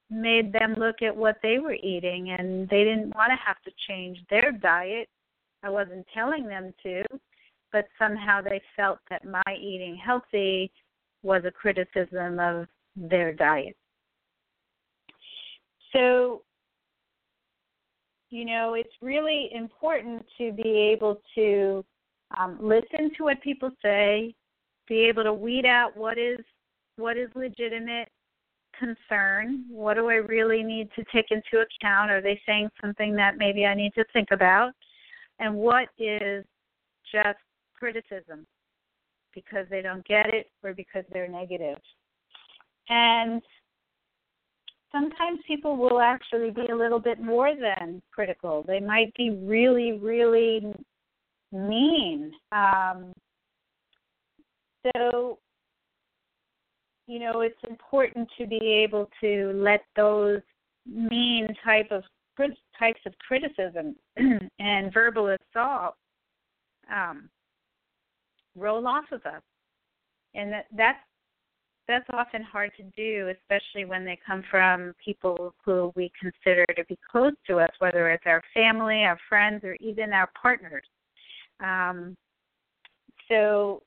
[0.09, 3.71] made them look at what they were eating and they didn't want to have to
[3.87, 5.07] change their diet.
[5.64, 7.03] I wasn't telling them to,
[7.72, 10.72] but somehow they felt that my eating healthy
[11.22, 13.76] was a criticism of their diet.
[15.93, 16.43] So
[18.30, 21.84] you know, it's really important to be able to
[22.38, 24.36] um, listen to what people say,
[24.88, 26.39] be able to weed out what is
[26.97, 28.10] what is legitimate
[28.78, 29.66] concern.
[29.70, 32.12] What do I really need to take into account?
[32.12, 34.74] Are they saying something that maybe I need to think about?
[35.39, 36.45] And what is
[37.11, 37.39] just
[37.75, 38.45] criticism
[39.33, 41.77] because they don't get it or because they're negative?
[42.89, 43.41] And
[44.91, 48.63] sometimes people will actually be a little bit more than critical.
[48.67, 50.73] They might be really, really
[51.51, 52.31] mean.
[52.51, 53.13] Um,
[54.95, 55.39] so,
[57.07, 60.41] you know, it's important to be able to let those
[60.85, 62.03] mean type of
[62.77, 63.95] types of criticism
[64.59, 65.95] and verbal assault
[66.93, 67.29] um,
[68.55, 69.41] roll off of us,
[70.33, 70.99] and that that's
[71.87, 76.85] that's often hard to do, especially when they come from people who we consider to
[76.85, 80.83] be close to us, whether it's our family, our friends, or even our partners.
[81.59, 82.15] Um,
[83.27, 83.81] so,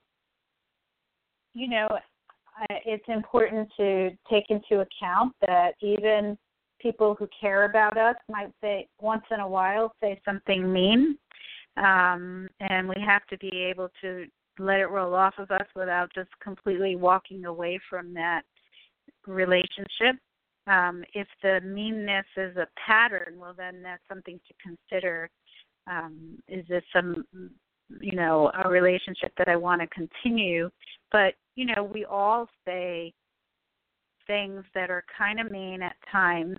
[1.55, 1.89] you know,
[2.69, 6.37] it's important to take into account that even
[6.83, 11.17] people who care about us might say once in a while say something mean
[11.77, 14.27] um, and we have to be able to
[14.59, 18.43] let it roll off of us without just completely walking away from that
[19.27, 20.17] relationship.
[20.67, 25.31] Um, if the meanness is a pattern, well, then that's something to consider.
[25.91, 27.25] Um, is this some,
[28.01, 30.71] you know, a relationship that I want to continue?
[31.11, 33.13] But you know, we all say
[34.27, 36.59] things that are kind of mean at times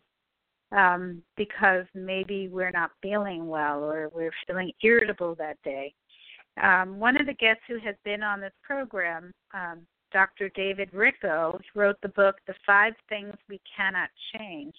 [0.76, 5.93] um, because maybe we're not feeling well or we're feeling irritable that day.
[6.61, 10.49] Um, one of the guests who has been on this program, um, Dr.
[10.55, 14.76] David Richo, wrote the book The Five Things We Cannot Change.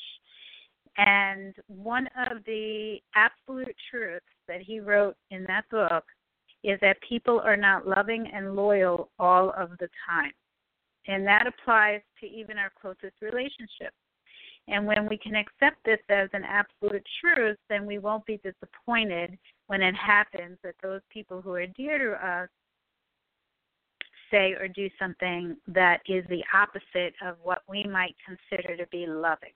[0.97, 6.05] And one of the absolute truths that he wrote in that book
[6.63, 10.33] is that people are not loving and loyal all of the time.
[11.07, 13.97] And that applies to even our closest relationships.
[14.69, 19.37] And when we can accept this as an absolute truth, then we won't be disappointed
[19.67, 22.49] when it happens that those people who are dear to us
[24.31, 29.07] say or do something that is the opposite of what we might consider to be
[29.07, 29.53] loving.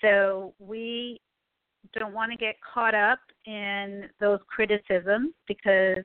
[0.00, 1.20] So we
[1.92, 5.98] don't want to get caught up in those criticisms because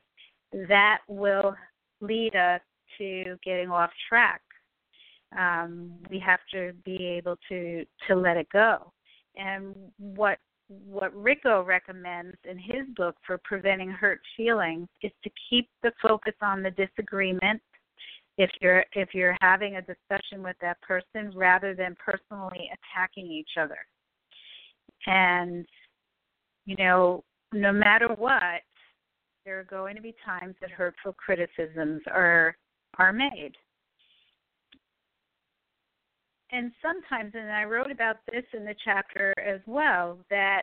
[0.52, 1.56] that will
[2.02, 2.62] lead us
[2.98, 4.42] to getting off track.
[5.38, 8.92] Um, we have to be able to to let it go.
[9.36, 15.70] And what what Richo recommends in his book for preventing hurt feelings is to keep
[15.82, 17.62] the focus on the disagreement
[18.38, 23.52] if you're if you're having a discussion with that person rather than personally attacking each
[23.60, 23.78] other.
[25.06, 25.66] And
[26.66, 28.62] you know, no matter what,
[29.46, 32.56] there are going to be times that hurtful criticisms are
[32.98, 33.54] are made.
[36.54, 40.62] And sometimes, and I wrote about this in the chapter as well, that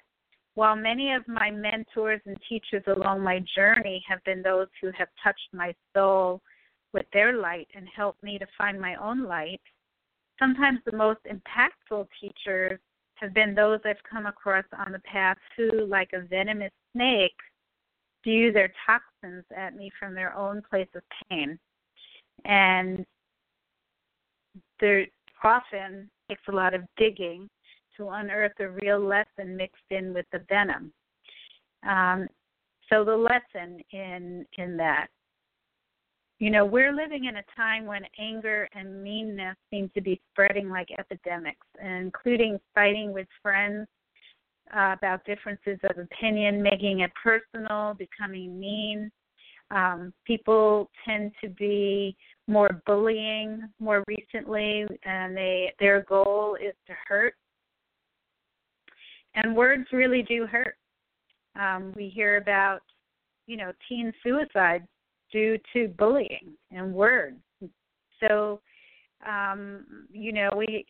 [0.55, 5.09] while many of my mentors and teachers along my journey have been those who have
[5.23, 6.41] touched my soul
[6.93, 9.61] with their light and helped me to find my own light,
[10.39, 12.79] sometimes the most impactful teachers
[13.15, 17.37] have been those I've come across on the path who, like a venomous snake,
[18.21, 21.59] spew their toxins at me from their own place of pain.
[22.45, 23.05] And
[24.81, 25.07] there
[25.45, 27.49] often takes a lot of digging
[27.97, 30.93] to unearth a real lesson mixed in with the venom.
[31.89, 32.29] Um,
[32.89, 35.07] so the lesson in in that,
[36.39, 40.69] you know, we're living in a time when anger and meanness seem to be spreading
[40.69, 43.87] like epidemics, including fighting with friends
[44.75, 49.11] uh, about differences of opinion, making it personal, becoming mean.
[49.71, 52.17] Um, people tend to be
[52.51, 57.35] more bullying more recently, and they their goal is to hurt.
[59.35, 60.75] And words really do hurt.
[61.59, 62.81] Um, we hear about,
[63.47, 64.87] you know, teen suicide
[65.33, 67.37] due to bullying and words.
[68.19, 68.61] So,
[69.27, 70.85] um, you know, we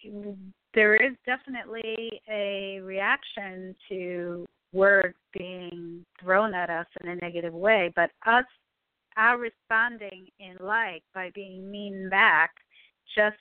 [0.75, 7.93] there is definitely a reaction to words being thrown at us in a negative way,
[7.97, 8.45] but us
[9.21, 12.51] our responding in like by being mean back
[13.15, 13.37] just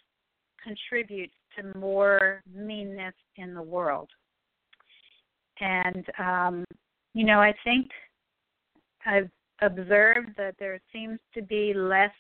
[0.61, 4.09] contributes to more meanness in the world.
[5.61, 6.65] And um,
[7.13, 7.88] you know, I think
[9.05, 9.30] I've
[9.61, 12.11] observed that there seems to be less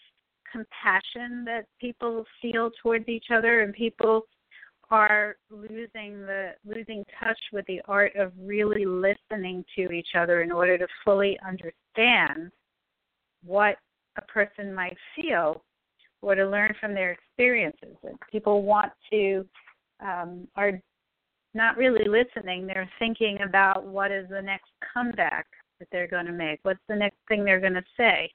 [0.49, 4.23] compassion that people feel towards each other and people
[4.89, 10.51] are losing the losing touch with the art of really listening to each other in
[10.51, 12.51] order to fully understand
[13.43, 13.77] what
[14.17, 15.63] a person might feel
[16.21, 17.95] or to learn from their experiences.
[18.03, 19.45] And people want to
[20.01, 20.81] um, are
[21.53, 22.67] not really listening.
[22.67, 25.47] They're thinking about what is the next comeback
[25.79, 26.59] that they're going to make.
[26.63, 28.31] What's the next thing they're going to say?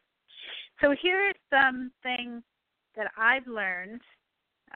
[0.80, 2.42] So here are some things
[2.96, 4.00] that I've learned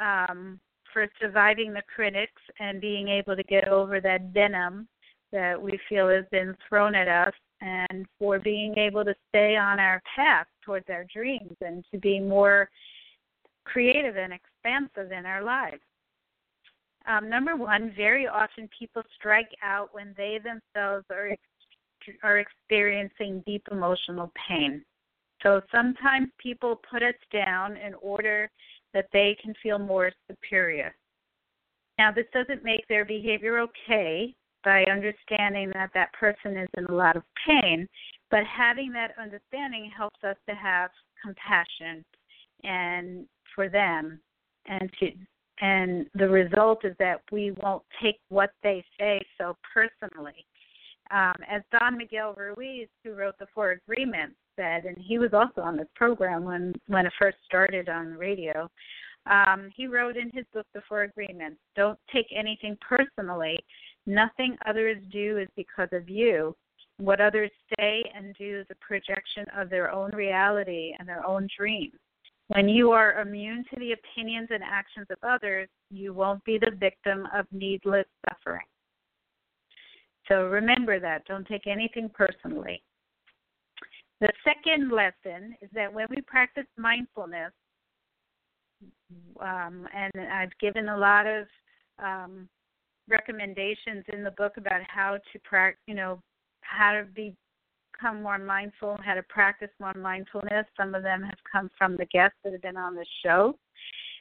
[0.01, 0.61] um,
[0.93, 4.89] for surviving the critics and being able to get over that venom
[5.33, 9.81] that we feel has been thrown at us and for being able to stay on
[9.81, 12.69] our path towards our dreams and to be more
[13.65, 15.83] creative and expansive in our lives.
[17.07, 21.35] Um, number one, very often people strike out when they themselves are
[22.23, 24.83] are experiencing deep emotional pain.
[25.43, 28.51] So sometimes people put us down in order
[28.95, 30.95] that they can feel more superior.
[31.99, 34.35] Now, this doesn't make their behavior okay
[34.65, 37.87] by understanding that that person is in a lot of pain,
[38.31, 40.91] but having that understanding helps us to have
[41.23, 42.05] compassion
[42.65, 44.21] and for them
[44.67, 45.11] and to
[45.61, 50.47] and the result is that we won't take what they say so personally.
[51.11, 55.63] Um, as Don Miguel Ruiz, who wrote the Four Agreements, said, and he was also
[55.63, 58.69] on this program when when it first started on radio.
[59.27, 63.59] Um, he wrote in his book, The Four Agreements, don't take anything personally.
[64.09, 66.57] Nothing others do is because of you.
[66.97, 71.47] What others say and do is a projection of their own reality and their own
[71.57, 71.93] dreams.
[72.47, 76.71] When you are immune to the opinions and actions of others, you won't be the
[76.81, 78.65] victim of needless suffering.
[80.27, 81.27] So remember that.
[81.27, 82.83] Don't take anything personally.
[84.23, 87.53] The second lesson is that when we practice mindfulness,
[89.39, 91.47] um, and I've given a lot of
[92.03, 92.49] um,
[93.09, 96.21] recommendations in the book about how to practice, you know,
[96.61, 97.35] how to be
[97.99, 100.67] become more mindful, how to practice more mindfulness.
[100.77, 103.59] Some of them have come from the guests that have been on the show.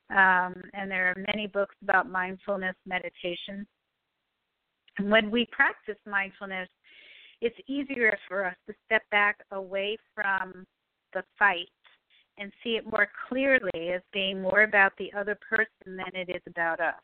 [0.09, 3.67] Um, and there are many books about mindfulness meditation.
[4.97, 6.69] And when we practice mindfulness,
[7.41, 10.65] it's easier for us to step back away from
[11.13, 11.69] the fight
[12.39, 16.41] and see it more clearly as being more about the other person than it is
[16.47, 16.95] about us.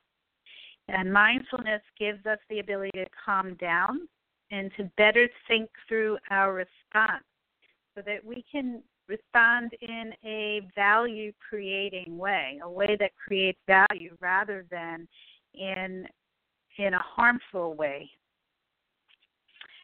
[0.89, 4.07] And mindfulness gives us the ability to calm down
[4.51, 7.23] and to better think through our response
[7.95, 14.15] so that we can respond in a value creating way, a way that creates value
[14.19, 15.07] rather than
[15.53, 16.07] in
[16.77, 18.09] in a harmful way.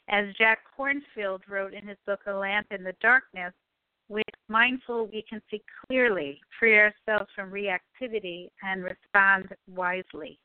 [0.10, 3.54] As Jack Kornfield wrote in his book A Lamp in the Darkness,
[4.08, 10.39] with mindful we can see clearly, free ourselves from reactivity and respond wisely.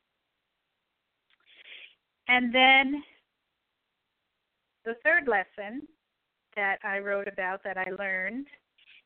[2.27, 3.03] And then
[4.83, 5.87] the third lesson
[6.55, 8.47] that I wrote about that I learned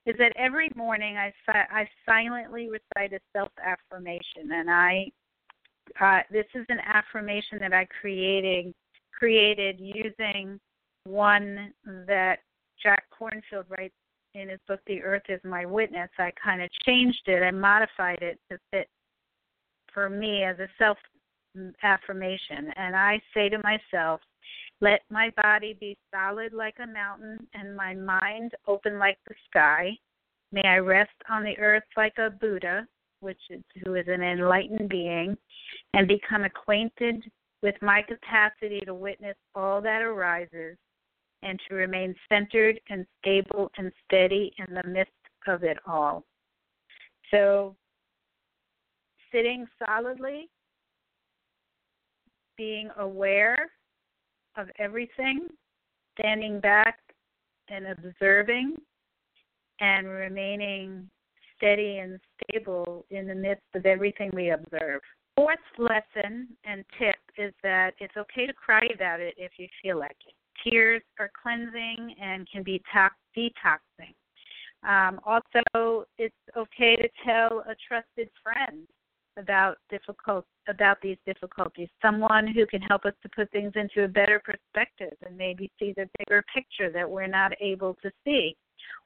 [0.05, 5.11] is that every morning I, I silently recite a self affirmation and I
[5.99, 8.74] uh, this is an affirmation that I created
[9.17, 10.59] created using
[11.05, 11.74] one
[12.07, 12.39] that
[12.82, 13.95] Jack Kornfield writes
[14.36, 16.09] in his book The Earth is My Witness.
[16.17, 18.88] I kind of changed it, I modified it to fit
[19.93, 20.97] for me as a self
[21.84, 22.72] affirmation.
[22.76, 24.22] And I say to myself,
[24.82, 29.91] let my body be solid like a mountain and my mind open like the sky.
[30.52, 32.88] May I rest on the earth like a Buddha,
[33.20, 35.38] which is who is an enlightened being,
[35.93, 37.24] and become acquainted
[37.62, 40.78] with my capacity to witness all that arises
[41.43, 45.12] and to remain centered and stable and steady in the midst
[45.47, 46.24] of it all.
[47.32, 47.76] So,
[49.32, 50.50] sitting solidly,
[52.60, 53.72] being aware
[54.57, 55.47] of everything,
[56.20, 56.99] standing back
[57.70, 58.76] and observing,
[59.80, 61.10] and remaining
[61.55, 64.99] steady and stable in the midst of everything we observe.
[65.38, 69.97] Fourth lesson and tip is that it's okay to cry about it if you feel
[69.97, 70.34] like it.
[70.70, 74.14] Tears are cleansing and can be to- detoxing.
[74.84, 78.86] Um, also, it's okay to tell a trusted friend
[79.39, 81.89] about difficult about these difficulties.
[82.01, 85.93] Someone who can help us to put things into a better perspective and maybe see
[85.95, 88.55] the bigger picture that we're not able to see,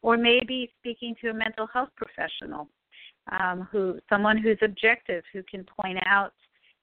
[0.01, 2.67] or maybe speaking to a mental health professional,
[3.31, 6.33] um, who someone who's objective who can point out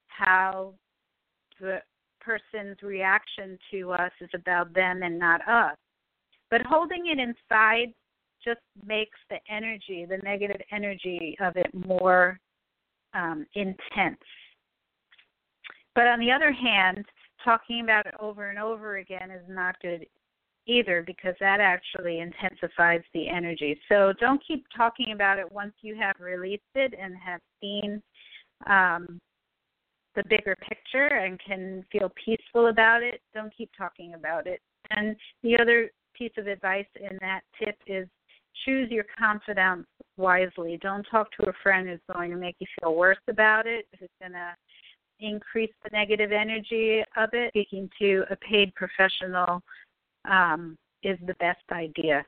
[0.07, 0.73] how
[1.61, 1.79] the
[2.21, 5.77] person's reaction to us is about them and not us.
[6.51, 7.93] But holding it inside
[8.45, 12.39] just makes the energy, the negative energy of it more
[13.15, 14.19] um, intense.
[15.95, 17.05] But on the other hand,
[17.45, 20.07] talking about it over and over again is not good
[20.67, 23.79] either because that actually intensifies the energy.
[23.89, 28.03] So don't keep talking about it once you have released it and have seen
[28.67, 29.21] um,
[30.15, 33.21] the bigger picture and can feel peaceful about it.
[33.35, 34.61] Don't keep talking about it.
[34.91, 38.07] And the other piece of advice in that tip is
[38.65, 39.89] choose your confidants
[40.21, 40.79] wisely.
[40.81, 44.09] Don't talk to a friend who's going to make you feel worse about it, who's
[44.21, 44.55] going to
[45.21, 47.51] increase the negative energy of it.
[47.51, 49.63] Speaking to a paid professional
[50.31, 52.25] um, is the best idea.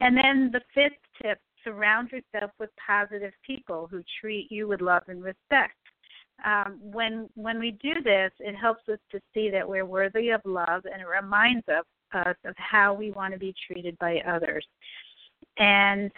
[0.00, 5.02] And then the fifth tip surround yourself with positive people who treat you with love
[5.08, 5.74] and respect.
[6.44, 10.40] Um, when when we do this, it helps us to see that we're worthy of
[10.44, 14.64] love, and it reminds us, us of how we want to be treated by others.
[15.58, 16.12] And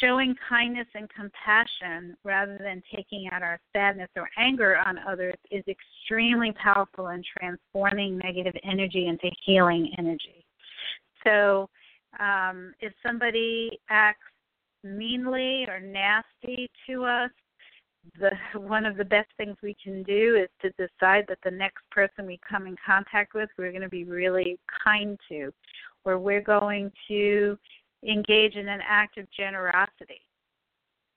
[0.00, 5.64] showing kindness and compassion rather than taking out our sadness or anger on others is
[5.68, 10.44] extremely powerful in transforming negative energy into healing energy.
[11.24, 11.68] So,
[12.18, 14.20] um, if somebody acts
[14.82, 17.30] meanly or nasty to us,
[18.18, 21.82] the one of the best things we can do is to decide that the next
[21.90, 25.52] person we come in contact with we're going to be really kind to
[26.04, 27.58] or we're going to
[28.06, 30.20] engage in an act of generosity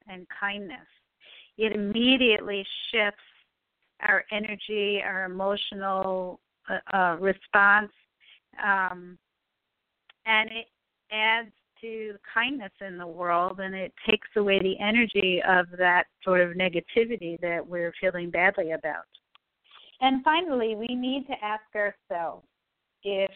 [0.07, 0.79] and kindness
[1.57, 3.19] it immediately shifts
[4.01, 7.91] our energy our emotional uh, uh, response
[8.63, 9.17] um,
[10.25, 10.67] and it
[11.11, 11.51] adds
[11.81, 16.55] to kindness in the world and it takes away the energy of that sort of
[16.55, 19.05] negativity that we're feeling badly about.
[19.99, 22.45] And finally, we need to ask ourselves
[23.03, 23.31] if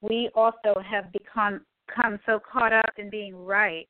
[0.00, 3.88] we also have become, become so caught up in being right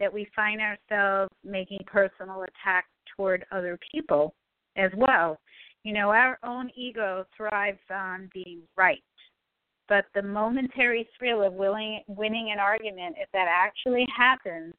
[0.00, 4.34] that we find ourselves making personal attacks toward other people
[4.76, 5.38] as well.
[5.84, 9.02] You know, our own ego thrives on being right
[9.92, 14.72] but the momentary thrill of willing, winning an argument, if that actually happens,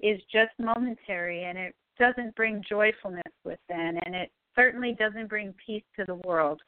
[0.00, 5.84] is just momentary and it doesn't bring joyfulness within and it certainly doesn't bring peace
[5.96, 6.60] to the world.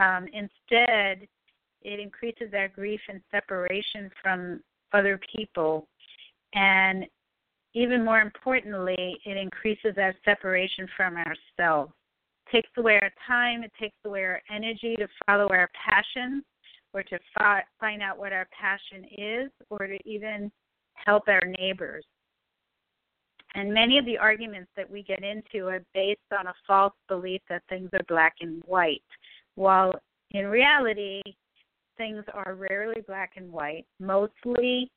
[0.00, 1.26] Um, instead,
[1.82, 4.60] it increases our grief and separation from
[4.92, 5.86] other people.
[6.54, 7.06] And
[7.74, 11.92] even more importantly, it increases our separation from ourselves.
[12.46, 16.44] It takes away our time, it takes away our energy to follow our passions
[16.92, 20.52] or to fi- find out what our passion is or to even
[20.94, 22.04] help our neighbors.
[23.54, 27.42] And many of the arguments that we get into are based on a false belief
[27.48, 29.02] that things are black and white,
[29.56, 29.94] while
[30.30, 31.20] in reality,
[31.96, 33.86] things are rarely black and white.
[34.00, 34.90] Mostly,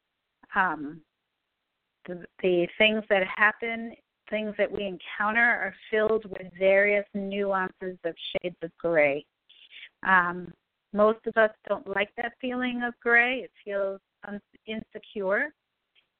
[0.55, 1.01] um,
[2.07, 3.93] the, the things that happen,
[4.30, 9.26] things that we encounter, are filled with various nuances of shades of gray.
[10.07, 10.53] Um,
[10.93, 13.39] most of us don't like that feeling of gray.
[13.39, 15.53] It feels un- insecure.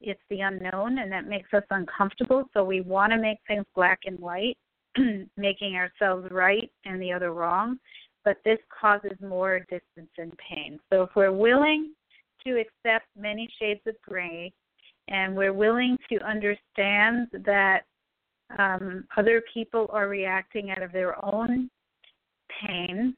[0.00, 2.44] it's the unknown and that makes us uncomfortable.
[2.52, 4.58] So we want to make things black and white,
[5.36, 7.78] making ourselves right and the other wrong.
[8.26, 10.80] But this causes more distance and pain.
[10.92, 11.94] So if we're willing
[12.44, 14.52] to accept many shades of gray
[15.06, 17.82] and we're willing to understand that
[18.58, 21.70] um, other people are reacting out of their own
[22.66, 23.14] pain,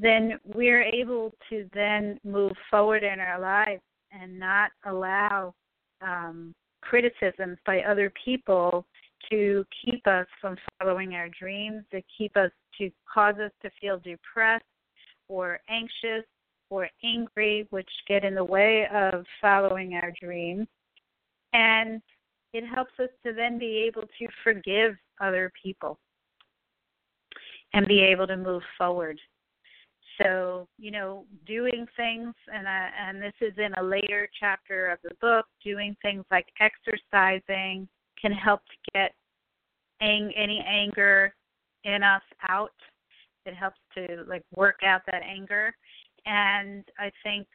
[0.00, 3.82] then we're able to then move forward in our lives
[4.12, 5.52] and not allow
[6.00, 8.86] um, criticisms by other people
[9.30, 13.98] to keep us from following our dreams, to keep us to cause us to feel
[13.98, 14.64] depressed
[15.28, 16.24] or anxious
[16.70, 20.66] or angry, which get in the way of following our dreams.
[21.52, 22.00] And
[22.52, 25.98] it helps us to then be able to forgive other people
[27.74, 29.18] and be able to move forward.
[30.20, 34.98] So, you know, doing things, and I, and this is in a later chapter of
[35.04, 35.46] the book.
[35.64, 37.88] Doing things like exercising
[38.20, 39.14] can help to get
[40.00, 41.34] ang- any anger
[41.84, 42.74] in us out.
[43.46, 45.74] It helps to like work out that anger,
[46.26, 47.46] and I think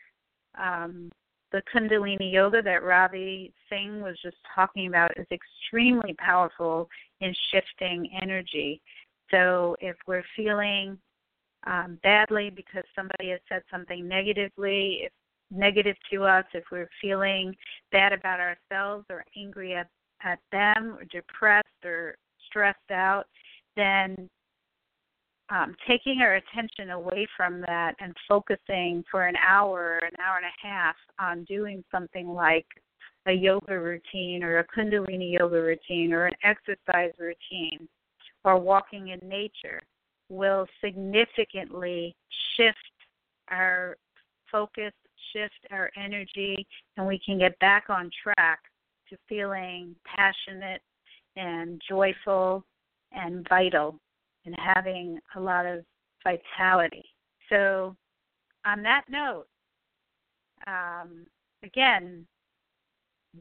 [0.60, 1.11] um,
[1.52, 6.90] the Kundalini yoga that Ravi Singh was just talking about is extremely powerful
[7.22, 8.81] in shifting energy.
[9.30, 10.98] So if we're feeling
[11.65, 15.11] um, badly because somebody has said something negatively, if
[15.52, 17.56] negative to us, if we're feeling
[17.91, 19.88] bad about ourselves or angry at,
[20.24, 23.26] at them or depressed or stressed out,
[23.76, 24.30] then
[25.50, 30.45] um, taking our attention away from that and focusing for an hour, an hour and
[30.45, 32.66] a half on doing something like
[33.28, 37.88] a yoga routine or a Kundalini yoga routine or an exercise routine
[38.44, 39.82] or walking in nature
[40.30, 42.16] will significantly
[42.56, 42.78] shift
[43.50, 43.98] our
[44.52, 44.91] focus,
[45.32, 46.66] shift our energy,
[46.98, 48.60] and we can get back on track
[49.14, 50.81] to feeling passionate
[51.35, 52.65] and joyful
[53.11, 53.99] and vital
[54.45, 55.84] and having a lot of
[56.23, 57.06] vitality.
[57.49, 57.95] So,
[58.65, 59.45] on that note,
[60.68, 61.26] um,
[61.64, 62.26] again,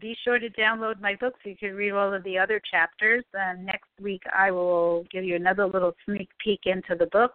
[0.00, 3.24] be sure to download my book so you can read all of the other chapters.
[3.34, 7.32] And next week, I will give you another little sneak peek into the book.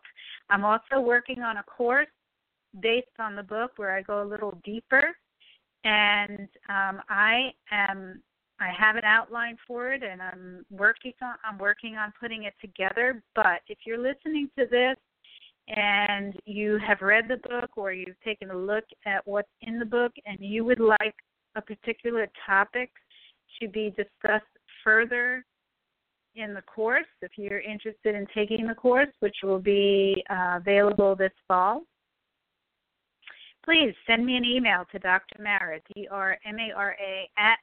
[0.49, 2.07] I'm also working on a course
[2.81, 5.15] based on the book where I go a little deeper.
[5.83, 8.21] And um, I am
[8.59, 12.53] I have an outline for it, and I'm working on I'm working on putting it
[12.59, 13.21] together.
[13.35, 14.97] But if you're listening to this
[15.67, 19.85] and you have read the book or you've taken a look at what's in the
[19.85, 21.15] book and you would like
[21.55, 22.89] a particular topic
[23.59, 24.45] to be discussed
[24.83, 25.43] further
[26.37, 31.15] in the course, if you're interested in taking the course, which will be uh, available
[31.15, 31.81] this fall,
[33.65, 35.41] please send me an email to Dr.
[35.41, 37.57] Mara, D R M A R A, at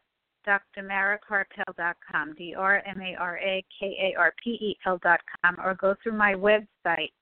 [0.46, 5.94] drmarakarpel.com, D R M A R A K A R P E L.com, or go
[6.02, 7.12] through my website.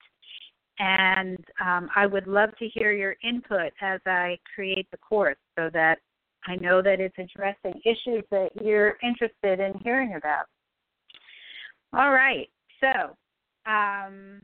[0.79, 5.69] And um, I would love to hear your input as I create the course so
[5.73, 5.99] that
[6.47, 10.45] I know that it's addressing issues that you're interested in hearing about.
[11.93, 12.49] All right,
[12.81, 13.15] so
[13.71, 14.41] um,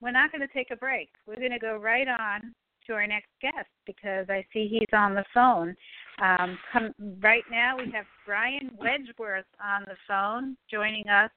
[0.00, 1.10] we're not going to take a break.
[1.26, 2.54] We're going to go right on
[2.86, 5.76] to our next guest because I see he's on the phone.
[6.20, 11.30] Um, come, right now, we have Brian Wedgworth on the phone joining us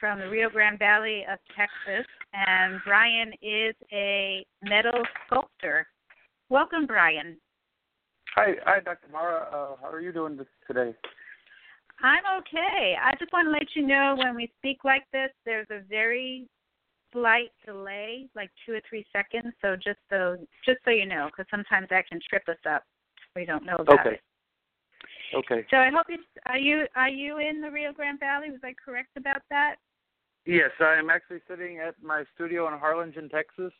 [0.00, 2.06] from the Rio Grande Valley of Texas.
[2.32, 5.86] And Brian is a metal sculptor.
[6.48, 7.36] Welcome, Brian.
[8.34, 9.08] Hi, hi, Dr.
[9.12, 9.46] Mara.
[9.52, 10.94] Uh, how are you doing this, today?
[12.02, 12.96] I'm okay.
[13.00, 16.48] I just want to let you know when we speak like this, there's a very
[17.12, 19.54] slight delay, like two or three seconds.
[19.62, 20.36] So just so
[20.66, 22.82] just so you know, because sometimes that can trip us up.
[23.36, 24.14] We don't know about okay.
[24.14, 24.20] it.
[25.34, 25.66] Okay.
[25.70, 28.50] So I hope you are you are you in the Rio Grande Valley?
[28.50, 29.76] Was I correct about that?
[30.46, 33.72] Yes, I am actually sitting at my studio in Harlingen, Texas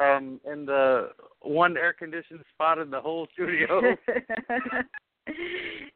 [0.00, 1.10] um, in the
[1.40, 3.80] one air conditioned spot in the whole studio.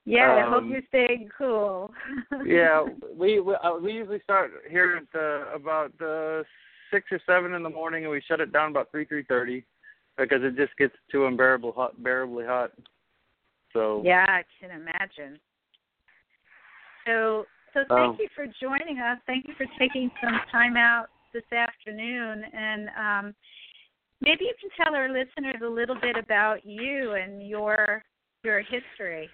[0.04, 1.92] yeah, um, I hope you're staying cool.
[2.46, 2.84] yeah,
[3.16, 6.44] we we, uh, we usually start here at the, about the
[6.90, 9.64] six or seven in the morning, and we shut it down about three three thirty
[10.20, 12.70] because it just gets too unbearable hot, bearably hot.
[13.72, 15.40] So yeah, I can imagine.
[17.06, 19.18] So so thank um, you for joining us.
[19.26, 23.34] Thank you for taking some time out this afternoon and um
[24.20, 28.02] maybe you can tell our listeners a little bit about you and your
[28.42, 29.28] your history.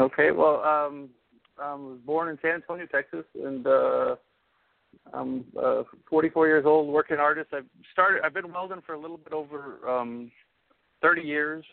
[0.00, 1.10] Okay, well, um,
[1.60, 4.16] I was born in San Antonio, Texas, and uh,
[5.12, 7.50] I'm uh, 44 years old, working artist.
[7.52, 8.22] I've started.
[8.24, 10.30] I've been welding for a little bit over um,
[11.02, 11.64] 30 years.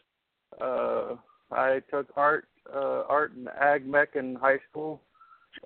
[0.61, 1.15] Uh,
[1.51, 5.01] I took art uh, art and ag mech in high school,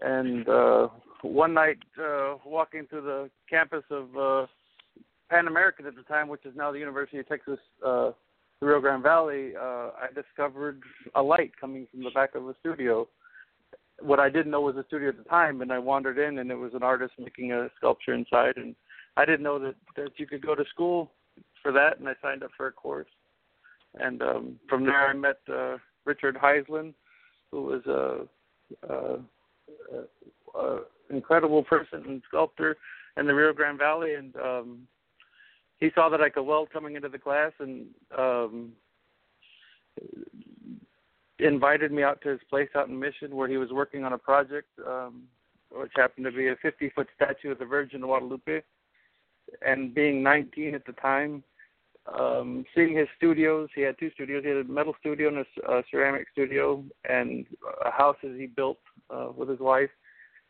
[0.01, 0.87] and uh,
[1.21, 4.47] one night uh, walking through the campus of uh,
[5.29, 8.11] Pan American at the time, which is now the University of Texas, uh,
[8.59, 10.81] the Rio Grande Valley, uh, I discovered
[11.15, 13.07] a light coming from the back of a studio.
[14.01, 16.51] What I didn't know was a studio at the time, and I wandered in, and
[16.51, 18.75] it was an artist making a sculpture inside, and
[19.17, 21.11] I didn't know that that you could go to school
[21.61, 23.09] for that, and I signed up for a course.
[23.95, 26.93] And um, from there, I met uh, Richard Heisland,
[27.51, 28.27] who was a,
[28.87, 29.19] a,
[30.55, 32.77] a, a incredible person and sculptor
[33.17, 34.87] in the Rio Grande Valley, and um,
[35.79, 38.71] he saw that I could weld coming into the class, and um,
[41.45, 44.17] invited me out to his place out in Mission, where he was working on a
[44.17, 45.23] project, um,
[45.71, 48.61] which happened to be a 50 foot statue of the Virgin of Guadalupe.
[49.65, 51.43] And being 19 at the time,
[52.17, 54.43] um, seeing his studios, he had two studios.
[54.43, 57.45] He had a metal studio and a, a ceramic studio, and
[57.85, 58.77] a house that he built
[59.09, 59.89] uh, with his wife.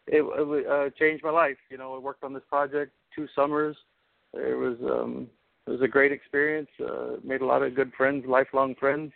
[0.07, 1.57] It, it uh, changed my life.
[1.69, 3.75] You know, I worked on this project two summers.
[4.33, 5.27] It was um,
[5.67, 6.69] it was a great experience.
[6.79, 9.11] Uh, made a lot of good friends, lifelong friends,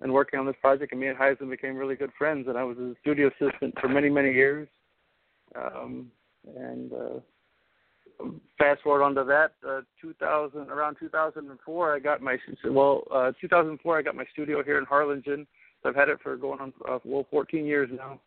[0.00, 0.92] and working on this project.
[0.92, 2.48] And me and Heisman became really good friends.
[2.48, 4.68] And I was a studio assistant for many many years.
[5.54, 6.10] Um,
[6.56, 8.24] and uh,
[8.58, 14.02] fast forward onto that, uh, 2000 around 2004, I got my well, uh, 2004 I
[14.02, 15.46] got my studio here in Harlingen.
[15.82, 18.20] So I've had it for going on uh, well 14 years now.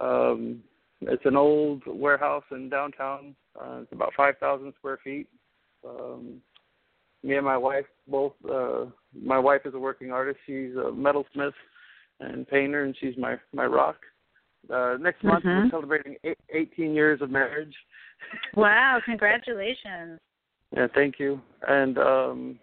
[0.00, 0.62] Um,
[1.02, 3.34] it's an old warehouse in downtown.
[3.60, 5.28] Uh, it's about 5,000 square feet.
[5.86, 6.40] Um,
[7.22, 8.32] me and my wife both.
[8.48, 8.86] Uh,
[9.20, 10.38] my wife is a working artist.
[10.46, 11.52] She's a metalsmith
[12.20, 13.96] and painter, and she's my my rock.
[14.70, 15.64] Uh, next month Mhm.
[15.64, 17.74] we're celebrating eight, 18 years of marriage.
[18.54, 20.20] Wow, congratulations.
[20.74, 21.40] Yeah, thank you.
[21.66, 22.60] And um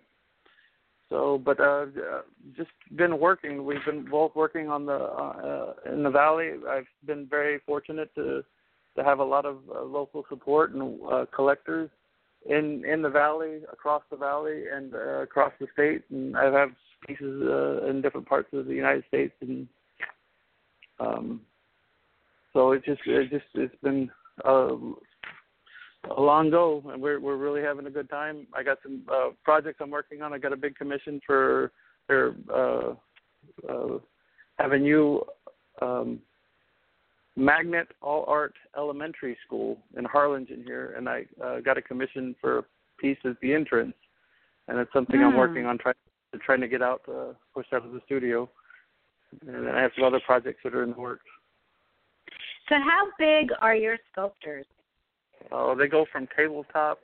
[1.09, 2.21] so but uh uh,
[2.55, 3.65] just been working.
[3.65, 6.51] We've been both working on the uh, uh in the valley.
[6.67, 8.43] I've been very fortunate to
[8.95, 11.89] to have a lot of uh, local support and uh collectors
[12.47, 16.71] in in the valley, across the valley and uh, across the state and I have
[17.07, 19.67] pieces uh, in different parts of the United States and
[20.99, 21.41] um
[22.53, 24.09] so it just it just it's been
[24.43, 24.75] uh
[26.17, 28.47] a long go, and we're we're really having a good time.
[28.53, 30.33] I got some uh, projects I'm working on.
[30.33, 31.71] I got a big commission for
[32.07, 32.93] their uh,
[33.69, 33.99] uh,
[34.59, 35.23] a new
[35.81, 36.19] um,
[37.39, 42.59] magnet all art elementary school in Harlingen here, and I uh, got a commission for
[42.59, 42.63] a
[42.99, 43.95] piece at the entrance,
[44.67, 45.37] and it's something I'm Hmm.
[45.37, 45.95] working on trying
[46.41, 48.47] trying to get out uh, pushed out of the studio,
[49.47, 51.25] and then I have some other projects that are in the works.
[52.67, 54.67] So, how big are your sculptures?
[55.51, 56.99] Uh, they go from tabletop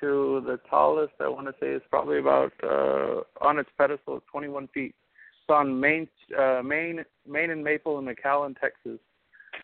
[0.00, 1.12] to the tallest.
[1.20, 4.94] I want to say is probably about uh, on its pedestal, is 21 feet.
[5.42, 8.98] It's on Main, uh, Main, Main and Maple in McAllen, Texas,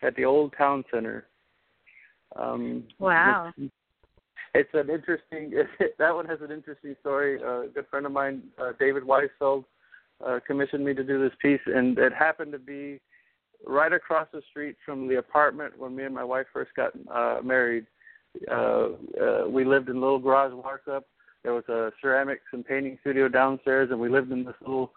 [0.02, 1.26] at the Old Town Center.
[2.36, 3.52] Um, Wow.
[3.56, 3.72] It's,
[4.54, 5.52] it's an interesting.
[5.98, 7.40] that one has an interesting story.
[7.42, 9.64] Uh, a good friend of mine, uh, David Weisfeld,
[10.24, 13.00] uh, commissioned me to do this piece, and it happened to be
[13.66, 17.40] right across the street from the apartment when me and my wife first got uh,
[17.42, 17.86] married.
[18.50, 18.88] Uh,
[19.20, 21.04] uh, we lived in a little garage markup.
[21.42, 24.92] There was a ceramics and painting studio downstairs, and we lived in this little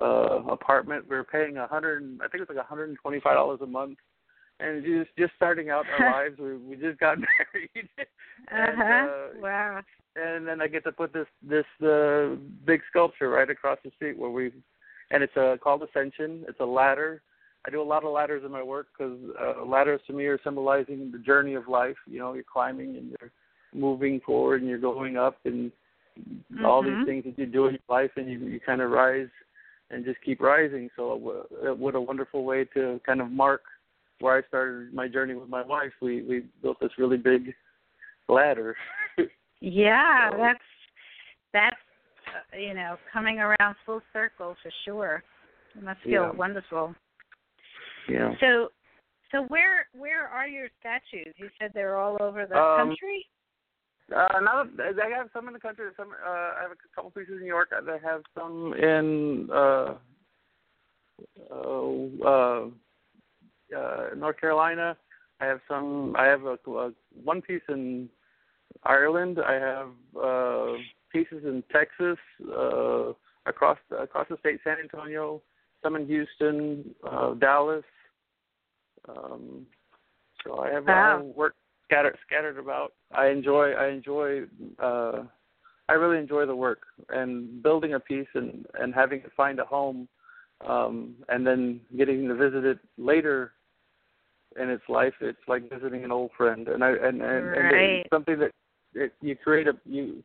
[0.00, 1.08] uh, apartment.
[1.08, 3.60] We were paying a hundred, I think it was like a hundred and twenty-five dollars
[3.62, 3.98] a month,
[4.60, 6.38] and just just starting out our lives.
[6.38, 7.18] We we just got
[7.54, 7.88] married,
[8.48, 9.08] and, Uh-huh.
[9.08, 9.82] uh, wow.
[10.16, 14.18] and then I get to put this this uh, big sculpture right across the street
[14.18, 14.52] where we,
[15.10, 16.44] and it's uh, called Ascension.
[16.48, 17.22] It's a ladder.
[17.66, 20.38] I do a lot of ladders in my work because uh, ladders to me are
[20.44, 21.96] symbolizing the journey of life.
[22.06, 23.32] You know, you're climbing and you're
[23.74, 25.72] moving forward and you're going up and
[26.64, 26.98] all Mhm.
[26.98, 29.28] these things that you do in your life and you you kind of rise
[29.90, 30.88] and just keep rising.
[30.96, 33.62] So uh, what a wonderful way to kind of mark
[34.20, 35.92] where I started my journey with my wife.
[36.00, 37.54] We we built this really big
[38.28, 38.76] ladder.
[39.60, 40.58] Yeah, So- that's
[41.54, 41.76] that's
[42.52, 45.22] uh, you know coming around full circle for sure.
[45.74, 46.30] It must feel Yeah.
[46.32, 46.94] wonderful.
[48.06, 48.32] yeah.
[48.38, 48.68] So,
[49.32, 51.34] so where where are your statues?
[51.38, 53.26] You said they're all over the Um, country.
[54.14, 55.86] Uh, now I have some in the country.
[55.96, 57.70] Some uh, I have a couple pieces in New York.
[57.72, 59.94] I have some in uh,
[61.50, 62.64] uh, uh,
[63.76, 64.96] uh, North Carolina.
[65.40, 66.14] I have some.
[66.18, 66.92] I have a, a
[67.24, 68.08] one piece in
[68.84, 69.38] Ireland.
[69.46, 69.88] I have
[70.22, 70.72] uh,
[71.12, 72.18] pieces in Texas,
[72.56, 73.12] uh,
[73.46, 75.42] across across the state, San Antonio.
[75.82, 77.84] Some in Houston, uh, Dallas.
[79.08, 79.66] Um,
[80.42, 81.20] so I have Wow.
[81.20, 82.94] uh, work scattered scattered about.
[83.12, 84.42] I enjoy I enjoy
[84.78, 85.24] uh
[85.88, 89.64] I really enjoy the work and building a piece and and having it find a
[89.64, 90.08] home
[90.66, 93.52] um, and then getting to visit it later
[94.60, 96.68] in its life, it's like visiting an old friend.
[96.68, 97.74] And I and and, right.
[97.74, 98.50] and it's something that
[98.94, 100.22] it, you create a you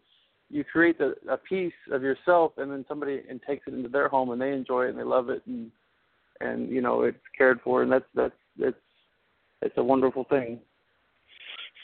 [0.50, 4.10] you create a, a piece of yourself, and then somebody and takes it into their
[4.10, 5.72] home, and they enjoy it and they love it, and
[6.42, 8.78] and you know it's cared for, and that's that's it's
[9.62, 10.60] it's a wonderful thing.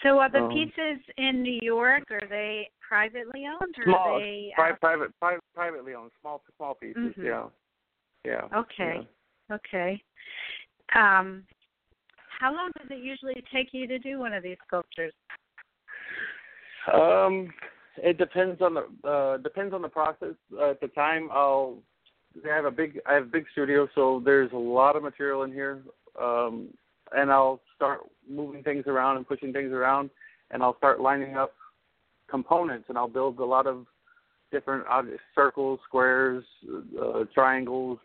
[0.04, 4.20] So are the Um, pieces in New York are they privately owned or Small, are
[4.20, 7.16] they pri- uh, private, private, privately owned, small, small pieces.
[7.18, 7.24] Mhm.
[7.24, 7.50] Yeah,
[8.24, 8.48] yeah.
[8.54, 9.08] Okay.
[9.52, 10.04] Okay.
[10.94, 11.46] Um
[12.40, 15.14] how long does it usually take you to do one of these sculptures?
[16.94, 17.50] Um,
[17.98, 20.36] it depends on the uh depends on the process.
[20.58, 21.78] Uh, at the time, I'll
[22.46, 25.44] I have a big I have a big studio, so there's a lot of material
[25.44, 25.82] in here.
[26.22, 26.70] Um,
[27.16, 30.10] and I'll start moving things around and pushing things around,
[30.52, 31.54] and I'll start lining up
[32.30, 33.86] components, and I'll build a lot of
[34.52, 35.04] different uh,
[35.34, 36.44] circles, squares,
[37.02, 38.00] uh, triangles,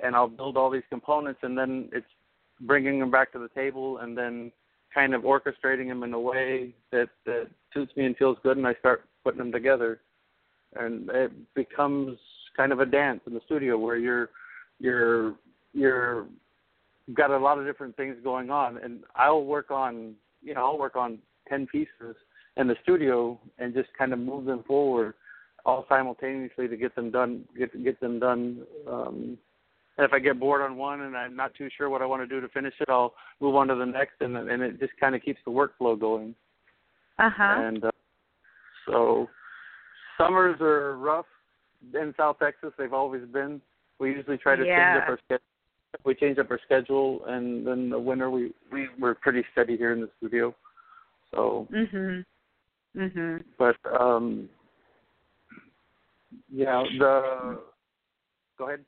[0.00, 2.06] and I'll build all these components, and then it's
[2.60, 4.52] bringing them back to the table, and then
[4.94, 8.66] kind of orchestrating them in a way that that suits me and feels good, and
[8.66, 10.00] I start putting them together,
[10.74, 12.18] and it becomes
[12.56, 14.30] kind of a dance in the studio where you're
[14.78, 15.34] you're
[15.72, 16.26] you're
[17.06, 20.64] you've got a lot of different things going on, and I'll work on you know
[20.64, 21.18] I'll work on
[21.48, 22.16] ten pieces
[22.56, 25.14] in the studio and just kind of move them forward
[25.64, 29.36] all simultaneously to get them done get get them done um
[29.98, 32.22] and if I get bored on one and I'm not too sure what I want
[32.22, 34.92] to do to finish it, I'll move on to the next, and and it just
[35.00, 36.34] kind of keeps the workflow going.
[37.18, 37.42] Uh-huh.
[37.42, 37.90] And uh,
[38.86, 39.28] so
[40.18, 41.26] summers are rough
[41.94, 42.72] in South Texas.
[42.78, 43.60] They've always been.
[43.98, 44.94] We usually try to Yeah.
[44.94, 45.44] change up our schedule.
[46.04, 49.92] We change up our schedule, and then the winter we we we're pretty steady here
[49.92, 50.54] in the studio.
[51.30, 52.24] So, Mhm.
[52.94, 53.44] Mhm.
[53.56, 54.50] but um,
[56.50, 57.62] yeah, the
[58.58, 58.84] go ahead.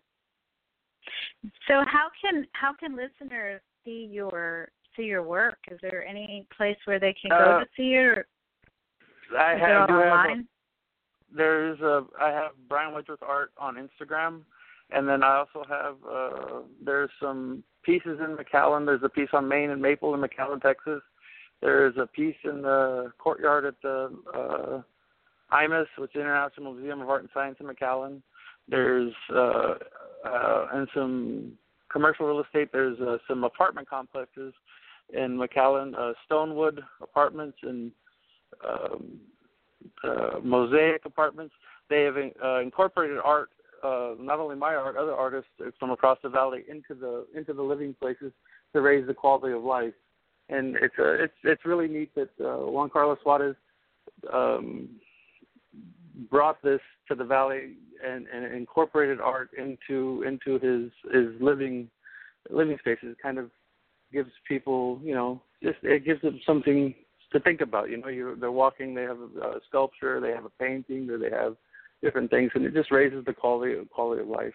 [1.67, 5.59] So how can how can listeners see your see your work?
[5.71, 8.27] Is there any place where they can go Uh, to see it or
[9.39, 10.49] I have, it do have a- online?
[11.35, 14.43] there's a I have Brian Wedgworth art on Instagram,
[14.91, 18.87] and then I also have uh there's some pieces in McAllen.
[18.87, 21.03] There's a piece on Main and Maple in McAllen, Texas.
[21.61, 24.83] There's a piece in the courtyard at the uh
[25.53, 28.21] IMAS, which is International Museum of Art and Science in McAllen.
[28.69, 29.75] There's uh,
[30.27, 31.53] uh and some
[31.91, 32.71] commercial real estate.
[32.73, 34.53] There's uh, some apartment complexes
[35.13, 37.91] in McAllen, uh, Stonewood Apartments and
[38.67, 39.21] um,
[40.05, 41.55] uh, Mosaic Apartments.
[41.89, 43.51] They have uh, incorporated art,
[43.83, 47.63] uh, not only my art, other artists from across the valley into the into the
[47.63, 48.33] living places
[48.75, 49.95] to raise the quality of life.
[50.51, 53.57] And it's uh, it's it's really neat that uh, Juan Carlos Suarez
[54.33, 54.89] um,
[56.31, 57.75] brought this to the valley
[58.07, 61.89] and, and incorporated art into into his his living
[62.51, 63.11] living spaces.
[63.13, 63.51] It kind of
[64.13, 66.95] gives people, you know, just it gives them something
[67.33, 67.91] to think about.
[67.91, 71.19] You know, you they're walking, they have a, a sculpture, they have a painting, or
[71.19, 71.57] they have
[72.03, 74.55] different things, and it just raises the quality quality of life.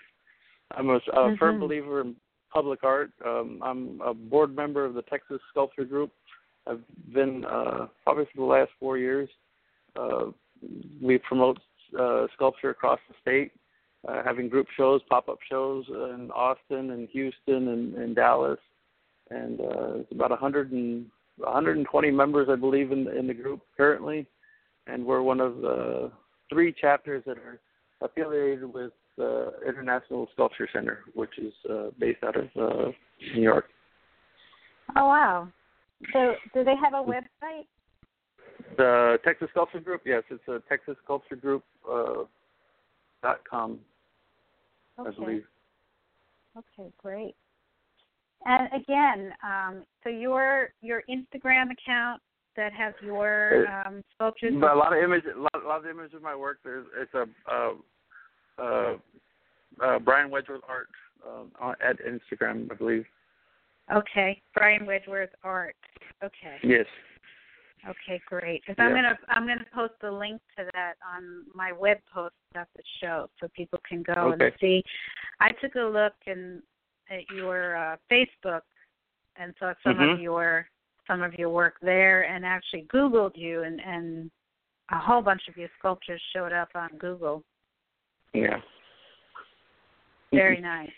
[0.71, 1.39] I'm a, a Mhm.
[1.39, 2.15] firm believer in
[2.51, 3.11] public art.
[3.25, 6.11] Um, I'm a board member of the Texas Sculpture Group.
[6.67, 6.83] I've
[7.13, 9.29] been uh, probably for the last four years.
[9.95, 10.27] Uh,
[11.01, 11.59] we promote
[11.99, 13.51] uh, sculpture across the state,
[14.07, 18.59] uh, having group shows, pop-up shows in Austin and Houston and, and Dallas,
[19.29, 21.05] and uh, it's about 100 and
[21.37, 24.27] 120 members, I believe, in the, in the group currently,
[24.87, 26.11] and we're one of the
[26.49, 27.59] three chapters that are
[28.01, 32.91] affiliated with the International Sculpture Center, which is uh, based out of uh,
[33.35, 33.65] New York.
[34.95, 35.47] Oh wow.
[36.11, 37.65] So do they have a website?
[38.77, 42.23] The Texas Sculpture Group, yes, it's a Texas Sculpture Group uh,
[43.21, 43.79] dot com,
[44.97, 45.45] I believe.
[46.57, 47.35] Okay, great.
[48.45, 52.21] And again, um, so your your Instagram account
[52.55, 54.53] that has your um, sculptures.
[54.59, 56.59] But a lot of images, a lot, a lot of images of my work.
[56.63, 57.73] There's it's a uh,
[58.59, 58.97] uh,
[59.83, 60.89] uh, Brian Wedgworth art
[61.27, 61.51] um,
[61.81, 63.05] at Instagram, I believe.
[63.93, 65.75] Okay, Brian Wedgworth Art.
[66.23, 66.57] Okay.
[66.63, 66.85] Yes.
[67.87, 68.61] Okay, great.
[68.65, 72.67] Because I'm gonna I'm gonna post the link to that on my web post at
[72.75, 74.83] the show, so people can go and see.
[75.39, 76.61] I took a look and
[77.09, 78.61] at your uh, Facebook
[79.35, 80.21] and saw some of Mhm.
[80.21, 80.69] your
[81.07, 84.31] some of your work there, and actually Googled you, and and
[84.91, 87.43] a whole bunch of your sculptures showed up on Google.
[88.33, 88.61] Yeah.
[90.31, 90.93] Very nice,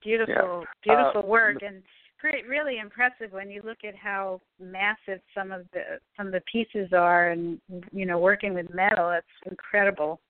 [0.00, 0.72] beautiful, Yeah.
[0.82, 1.82] beautiful Uh, work, and
[2.20, 6.42] pretty really impressive when you look at how massive some of the some of the
[6.50, 7.60] pieces are, and
[7.92, 10.20] you know, working with metal, it's incredible.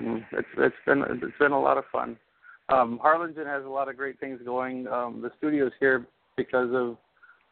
[0.00, 2.16] Mm, It's it's been it's been a lot of fun.
[2.68, 4.86] um, Harlingen has a lot of great things going.
[4.88, 6.06] Um, the studio's here
[6.36, 6.96] because of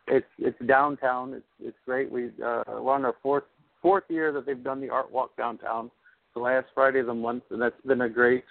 [0.07, 1.35] it's it's downtown.
[1.35, 2.11] It's it's great.
[2.11, 3.45] We uh, we're on our fourth
[3.83, 5.91] fourth year that they've done the art walk downtown.
[6.35, 8.45] The last Friday of the month, and that's been a great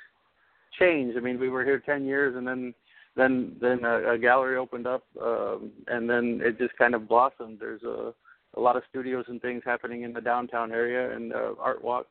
[0.79, 1.15] change.
[1.15, 2.73] I mean, we were here ten years, and then
[3.15, 7.59] then then a, a gallery opened up, um, and then it just kind of blossomed.
[7.59, 8.13] There's a
[8.55, 12.07] a lot of studios and things happening in the downtown area, and uh, Art Walk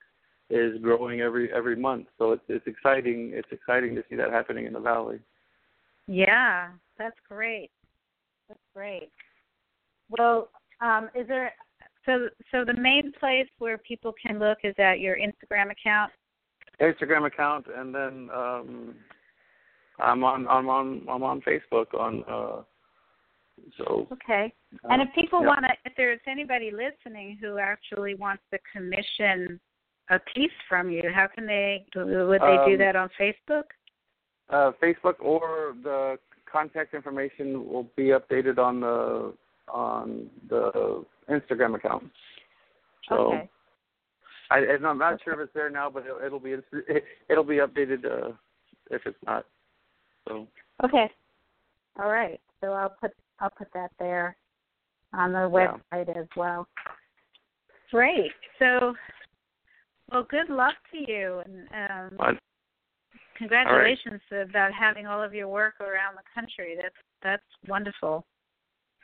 [0.51, 2.07] is growing every every month.
[2.19, 3.33] So it's it's exciting.
[3.35, 5.19] It's exciting to see that happening in the valley.
[6.07, 6.69] Yeah,
[6.99, 7.71] that's great.
[8.49, 9.11] That's great.
[10.11, 10.49] Well,
[10.81, 11.53] um, is there
[12.07, 16.13] so so the main place where people can look is at your Instagram account?
[16.81, 18.95] Instagram account, and then um,
[19.99, 22.25] I'm on I'm on I'm on Facebook on.
[22.29, 22.63] Uh,
[23.79, 24.53] so okay,
[24.85, 25.47] uh, and if people yeah.
[25.47, 29.61] want to, if there's anybody listening who actually wants to commission
[30.11, 31.87] a piece from you, how can they?
[31.95, 33.65] Would they um, do that on Facebook?
[34.51, 36.19] Uh, Facebook or the
[36.51, 39.35] contact information will be updated on the
[39.69, 42.11] on the Instagram account.
[43.09, 43.49] So okay.
[44.51, 46.55] I, I'm not sure if it's there now, but it'll, it'll be
[47.31, 48.33] it'll be updated uh,
[48.91, 49.47] if it's not.
[50.29, 50.47] So
[50.85, 51.11] okay,
[52.01, 52.41] all right.
[52.61, 54.37] So I'll put I'll put that there
[55.13, 56.21] on the website yeah.
[56.21, 56.67] as well.
[57.91, 58.33] Great.
[58.59, 58.95] So,
[60.11, 62.39] well, good luck to you, and um,
[63.39, 64.49] congratulations right.
[64.49, 66.77] about having all of your work around the country.
[66.81, 68.25] That's that's wonderful.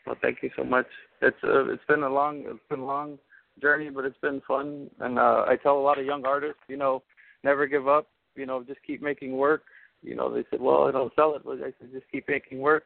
[0.07, 0.87] Well, thank you so much.
[1.23, 3.19] It's uh, it's been a long it's been a long
[3.61, 4.91] journey, but it's been fun.
[5.01, 7.03] And uh, I tell a lot of young artists, you know,
[7.45, 8.09] never give up.
[8.35, 9.63] You know, just keep making work.
[10.03, 12.59] You know, they said, well, I don't sell it, but I said, just keep making
[12.59, 12.85] work.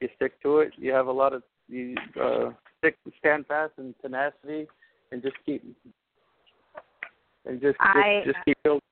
[0.00, 0.72] You stick to it.
[0.76, 4.66] You have a lot of you uh, stick, stand fast, and tenacity,
[5.10, 5.64] and just keep
[7.46, 8.82] and just I, just, just keep building.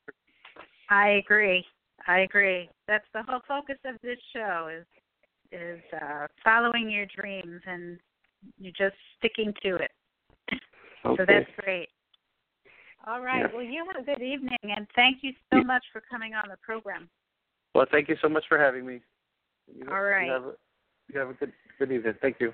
[0.91, 1.65] I agree.
[2.07, 2.69] I agree.
[2.87, 4.87] That's the whole focus of this show is
[5.53, 7.99] is uh, following your dreams and
[8.59, 9.91] you're just sticking to it.
[11.05, 11.17] Okay.
[11.17, 11.89] So that's great.
[13.07, 13.41] All right.
[13.41, 13.55] Yeah.
[13.55, 16.57] Well, you have a good evening, and thank you so much for coming on the
[16.63, 17.09] program.
[17.75, 19.01] Well, thank you so much for having me.
[19.75, 20.27] You, All right.
[20.27, 20.53] You have, a,
[21.13, 22.15] you have a good good evening.
[22.21, 22.53] Thank you.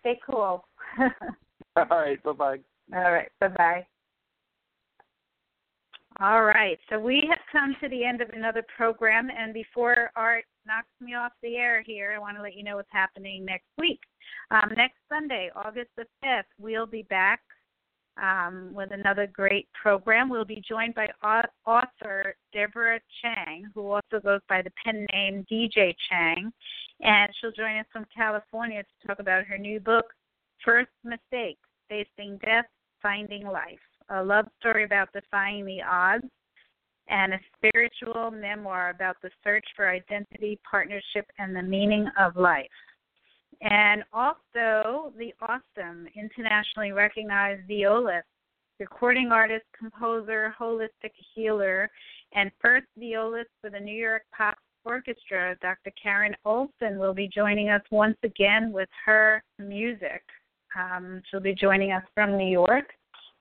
[0.00, 0.64] Stay cool.
[1.76, 2.22] All right.
[2.22, 2.58] Bye bye.
[2.94, 3.30] All right.
[3.40, 3.86] Bye bye.
[6.20, 6.78] All right.
[6.88, 11.14] So we have come to the end of another program, and before Art knocks me
[11.14, 14.00] off the air here, I want to let you know what's happening next week.
[14.50, 17.40] Um, next Sunday, August the 5th, we'll be back
[18.22, 20.28] um, with another great program.
[20.28, 21.08] We'll be joined by
[21.66, 26.52] author Deborah Chang, who also goes by the pen name DJ Chang,
[27.00, 30.06] and she'll join us from California to talk about her new book,
[30.64, 32.66] First Mistakes Facing Death,
[33.02, 33.78] Finding Life,
[34.10, 36.26] a love story about defying the odds
[37.08, 42.66] and a spiritual memoir about the search for identity, partnership, and the meaning of life.
[43.62, 48.26] And also the awesome, internationally recognized violist,
[48.78, 51.90] recording artist, composer, holistic healer,
[52.34, 55.90] and first violist for the New York Pop Orchestra, Dr.
[56.00, 60.22] Karen Olson, will be joining us once again with her music.
[60.78, 62.84] Um, she'll be joining us from New York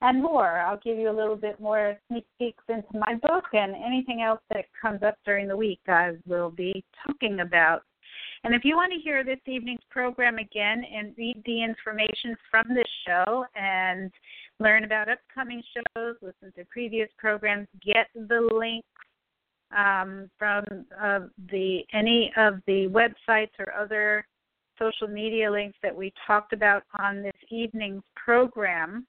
[0.02, 0.60] and more.
[0.60, 4.42] I'll give you a little bit more sneak peeks into my book and anything else
[4.52, 7.84] that comes up during the week I will be talking about.
[8.46, 12.68] And if you want to hear this evening's program again and read the information from
[12.70, 14.12] this show and
[14.60, 18.88] learn about upcoming shows, listen to previous programs, get the links
[19.76, 20.64] um, from
[21.02, 24.24] uh, the any of the websites or other
[24.78, 29.08] social media links that we talked about on this evening's program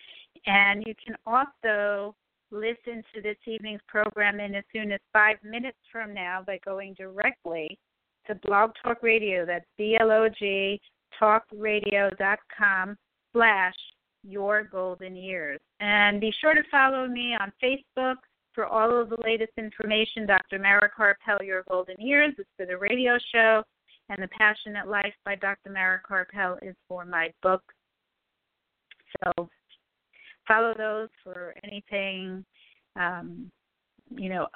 [0.46, 2.14] And you can also
[2.50, 6.94] listen to this evening's program in as soon as five minutes from now by going
[6.94, 7.78] directly
[8.26, 9.46] to Blog Talk Radio.
[9.46, 10.80] That's B-L-O-G
[11.20, 12.96] talkradio.com
[13.32, 13.74] slash
[14.22, 15.60] your golden years.
[15.80, 18.16] And be sure to follow me on Facebook
[18.54, 20.26] for all of the latest information.
[20.26, 20.58] Dr.
[20.58, 23.62] Mara Karpel, Your Golden Years is for the radio show,
[24.08, 25.70] and The Passionate Life by Dr.
[25.70, 27.62] Mara Karpel is for my book.
[29.24, 29.48] So
[30.46, 32.44] follow those for anything,
[32.96, 33.50] um,
[34.14, 34.48] you know,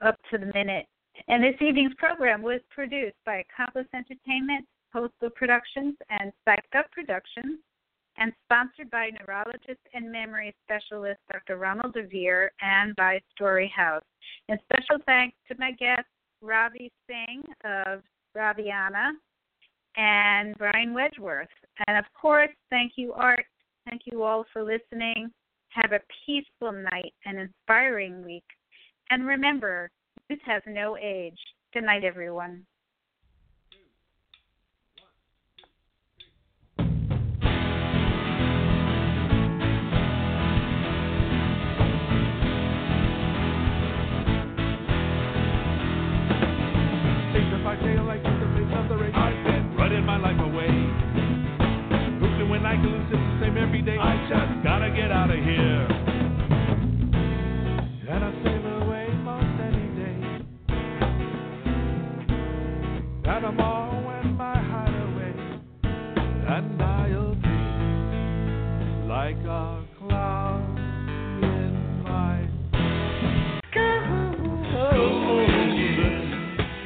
[0.00, 0.86] up to the minute.
[1.28, 7.58] And this evening's program was produced by Accomplice Entertainment, Postal Productions, and Psyched Up Productions
[8.18, 11.56] and sponsored by neurologist and memory specialist Dr.
[11.56, 14.04] Ronald DeVere and by Story House.
[14.48, 16.10] And special thanks to my guests,
[16.40, 18.02] Ravi Singh of
[18.36, 19.12] RaviAna
[19.96, 21.46] and Brian Wedgworth.
[21.86, 23.46] And of course, thank you, Art.
[23.88, 25.30] Thank you all for listening.
[25.70, 28.44] Have a peaceful night and inspiring week.
[29.10, 29.90] And remember,
[30.28, 31.38] youth has no age.
[31.72, 32.64] Good night, everyone.
[47.72, 50.68] I've been running my life away.
[52.18, 53.96] Brooklyn when I can lose it's the same every day.
[53.96, 55.86] I just gotta get out of here.
[58.10, 58.51] And I sail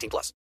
[0.00, 0.32] 18 plus.